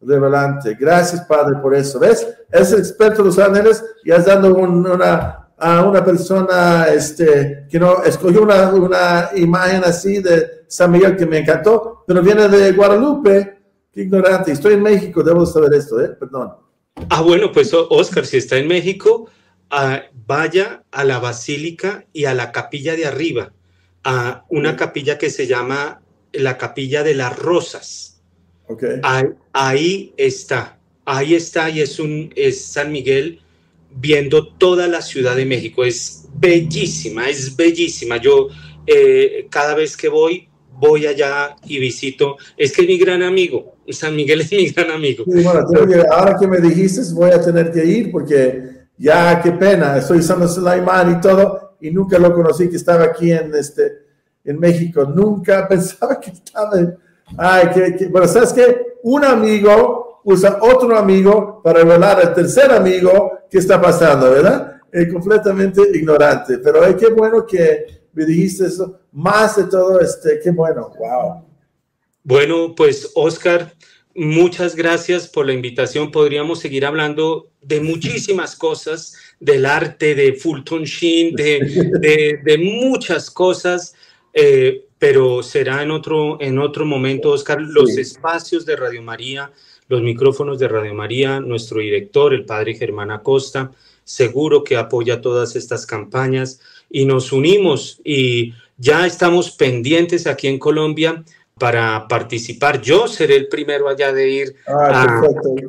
[0.00, 0.76] revelante.
[0.78, 1.98] Gracias, Padre, por eso.
[1.98, 2.26] ¿Ves?
[2.50, 8.02] Es experto en los ángeles y has dado una, a una persona este, que no
[8.02, 13.58] escogió una, una imagen así de San Miguel que me encantó, pero viene de Guadalupe.
[13.92, 14.52] Qué ignorante.
[14.52, 16.10] Estoy en México, debo saber esto, ¿eh?
[16.18, 16.54] Perdón.
[17.08, 19.30] Ah, bueno, pues Oscar, si está en México,
[19.70, 23.52] ah, vaya a la basílica y a la capilla de arriba,
[24.04, 28.22] a una capilla que se llama la capilla de las rosas.
[28.68, 29.00] Okay.
[29.52, 33.40] Ahí, está, ahí está y es un es San Miguel
[33.90, 35.84] viendo toda la Ciudad de México.
[35.84, 38.18] Es bellísima, es bellísima.
[38.18, 38.48] Yo
[38.86, 40.48] eh, cada vez que voy,
[40.80, 42.36] voy allá y visito.
[42.56, 43.76] Es que es mi gran amigo.
[43.90, 45.24] San Miguel es mi gran amigo.
[46.10, 49.98] ahora que me dijiste, voy a tener que ir porque ya, qué pena.
[49.98, 54.02] Estoy usando Sulaiman y todo y nunca lo conocí que estaba aquí en, este,
[54.44, 55.04] en México.
[55.04, 56.96] Nunca pensaba que estaba en...
[57.36, 58.96] Ay, que, que, bueno, ¿sabes qué?
[59.04, 64.80] Un amigo usa otro amigo para revelar al tercer amigo qué está pasando, ¿verdad?
[64.90, 69.00] Es completamente ignorante, pero ay, qué bueno que me dijiste eso.
[69.12, 71.44] Más de todo, este, qué bueno, wow.
[72.22, 73.74] Bueno, pues Oscar,
[74.14, 76.10] muchas gracias por la invitación.
[76.10, 83.30] Podríamos seguir hablando de muchísimas cosas, del arte de Fulton Sheen, de, de, de muchas
[83.30, 83.94] cosas.
[84.32, 88.02] Eh, pero será en otro, en otro momento, Oscar, los sí.
[88.02, 89.50] espacios de Radio María,
[89.88, 93.72] los micrófonos de Radio María, nuestro director, el padre Germán Acosta,
[94.04, 96.60] seguro que apoya todas estas campañas
[96.90, 101.24] y nos unimos y ya estamos pendientes aquí en Colombia
[101.58, 102.80] para participar.
[102.80, 105.20] Yo seré el primero allá de ir ah, a,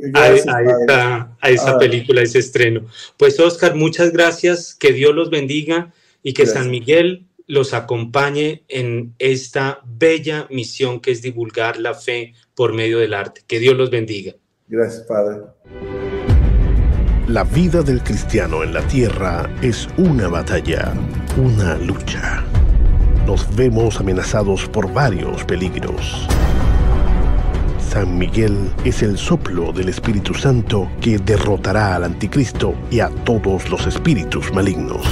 [0.01, 1.77] Gracias, a, a, esta, a esta ah.
[1.77, 2.87] película, ese estreno.
[3.17, 5.93] Pues Oscar, muchas gracias, que Dios los bendiga
[6.23, 6.63] y que gracias.
[6.63, 12.99] San Miguel los acompañe en esta bella misión que es divulgar la fe por medio
[12.99, 13.41] del arte.
[13.45, 14.33] Que Dios los bendiga.
[14.69, 15.41] Gracias, Padre.
[17.27, 20.91] La vida del cristiano en la tierra es una batalla,
[21.37, 22.43] una lucha.
[23.27, 26.27] Nos vemos amenazados por varios peligros.
[27.77, 33.69] San Miguel es el soplo del Espíritu Santo que derrotará al anticristo y a todos
[33.69, 35.05] los espíritus malignos.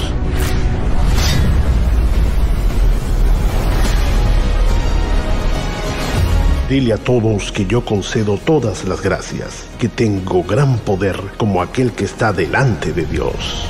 [6.70, 11.94] Dile a todos que yo concedo todas las gracias, que tengo gran poder como aquel
[11.94, 13.66] que está delante de Dios.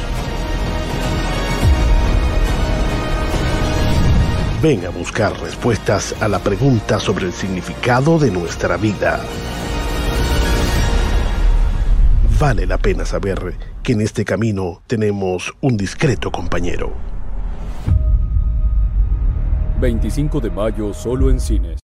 [4.62, 9.22] Ven a buscar respuestas a la pregunta sobre el significado de nuestra vida.
[12.38, 16.92] Vale la pena saber que en este camino tenemos un discreto compañero.
[19.80, 21.78] 25 de mayo solo en cines.